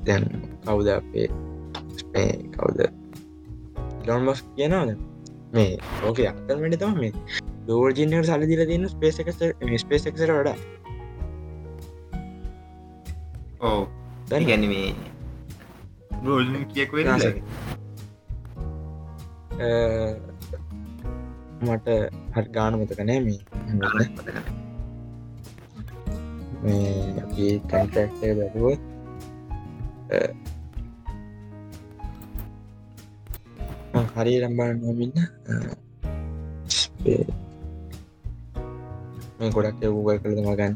දැන් 0.05 0.25
කවුද 0.65 0.87
අපේ 0.89 1.27
මේ 2.13 2.31
කවුද? 2.55 2.79
ලොන්බස් 4.07 4.43
කියනවද? 4.55 4.97
මේ 5.53 5.77
ඕක 6.05 6.19
අක්තල් 6.31 6.59
වැඩ 6.61 6.79
තම 6.81 6.99
මේ 6.99 7.13
දෝර්ජිනයට 7.69 8.27
සල 8.27 8.43
දිල 8.51 8.61
තින්න 8.69 8.89
ස්පේස 8.93 9.17
එක 9.21 9.29
ස්පේස් 9.83 10.03
එක්සර 10.11 10.31
වඩා. 10.37 10.57
ඕ 13.67 13.81
දැන් 14.29 14.43
ගැන 14.49 14.63
මේ 14.73 14.89
රෝල්න් 16.25 16.53
කියක 16.73 16.91
මට 21.67 21.87
හට 22.35 22.47
ගාන 22.55 22.73
මතක 22.79 22.99
නෑ. 23.07 23.21
මේ 26.63 26.99
කන්ටක්ට 27.69 28.21
බැලුවොත් 28.37 28.81
හරි 34.15 34.33
රම්බාන්න 34.43 34.77
නොමින්න 34.85 35.15
මේ 39.39 39.51
ගොඩක් 39.55 39.83
යවූගල් 39.87 40.17
කළද 40.21 40.39
මගන්න 40.43 40.73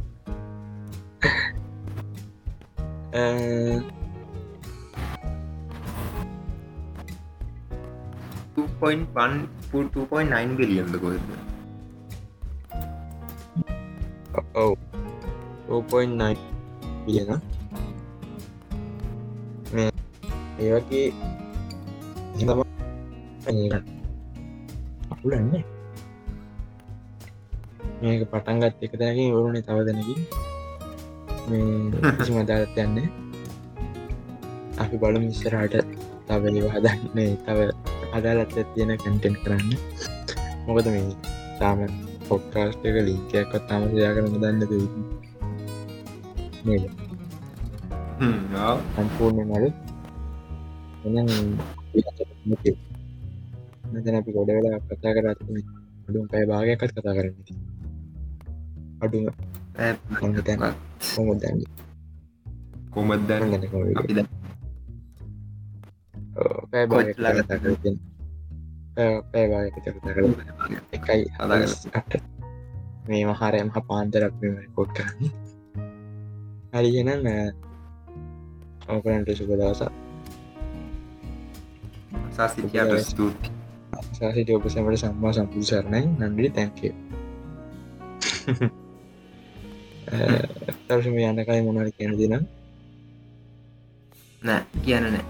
2.1 8.56 10.56
බිලියන්ද 10.58 10.96
කොද 11.02 11.22
ඔව්. 14.54 14.78
2.9 15.70 16.38
බියන 17.06 17.30
මේ 19.74 19.92
ඒවගේ 20.60 21.14
අකුලන්නේ 25.12 25.64
මේක 28.04 28.24
පටන්ගත් 28.28 28.84
එක 28.84 28.94
දැනකින් 29.00 29.34
වරුණේ 29.34 29.64
තව 29.64 29.78
දෙනකින් 29.88 30.22
මේ 31.48 32.34
මදාලත් 32.36 32.78
යන්නේ 32.78 33.08
අපි 34.78 34.96
බලු 34.98 35.20
මිස්සරට 35.22 35.76
තවලිව 36.28 36.66
හදන්නේ. 36.68 37.32
තව 37.46 37.60
අදාලත් 38.14 38.56
තියෙන 38.74 38.92
කැන්ටෙන්් 38.98 39.36
කරන්න. 39.44 39.72
මොකද 40.66 40.88
මේ 40.88 41.16
තාම 41.60 41.80
පොක්කාස්ට 42.28 42.84
එක 42.84 42.98
ලිංකයක්ත් 43.00 43.54
තම 43.68 43.84
සයා 43.92 44.14
කරන 44.16 44.36
දන්න 44.36 44.62
නේද? 46.66 46.84
සම්පූර්ණ 48.94 49.50
නල 49.50 49.66
මෙතන 53.92 54.16
අපි 54.16 54.32
ගොඩ 54.32 54.50
වෙලා 54.50 54.80
කතා 54.86 55.14
කර 55.16 55.28
අඩුම් 55.30 56.26
පැය 56.32 56.44
භාගයක්ත් 56.50 56.92
කතා 56.92 57.18
කරන්න 57.18 57.63
අඩුම. 59.04 59.26
තැන 60.42 60.62
හොමුත් 61.12 61.42
දැන්න 61.42 61.60
කොමත් 62.92 63.24
දැන? 63.28 63.44
අපි 63.96 64.14
දැන් 64.18 64.30
පැය 66.72 66.86
කොච්චර 66.88 67.18
භාගයක් 67.18 67.18
කතා 67.40 67.58
කරගෙන 67.58 67.96
පැය 69.32 69.46
භාගයකට 69.50 69.88
කතා 69.88 70.02
කර 70.08 70.18
එකයි 70.94 71.22
අට 71.94 72.12
මේ 73.08 73.24
මහරයම 73.26 73.68
හ 73.70 73.78
පාන්තරක් 73.88 74.34
මෙම 74.42 74.56
කොට් 74.76 74.92
කරන්න. 74.96 75.32
හරිගෙන 76.74 77.10
ඕකරන්ට 78.88 79.30
සුපදවස 79.38 79.82
සාසිතියට 82.32 82.94
ස්තුති 83.04 83.50
සාසිට 84.14 84.50
ඔබ 84.52 84.66
සැමට 84.70 85.02
සම්මා 85.02 85.34
සම්පූ 85.34 85.64
සරණයි. 85.64 86.02
නන්ඩි 86.22 86.50
තැන්කේ 86.52 86.94
තර්ශම 90.88 91.16
යන්නකයි 91.20 91.62
මොනර 91.66 91.90
කියන 91.98 92.14
දින 92.18 92.36
නෑ 94.42 94.64
කියන 94.86 95.06
නෑ. 95.14 95.26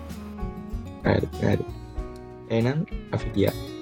එනම් 2.50 2.80
අපි 3.14 3.28
ගියා 3.36 3.73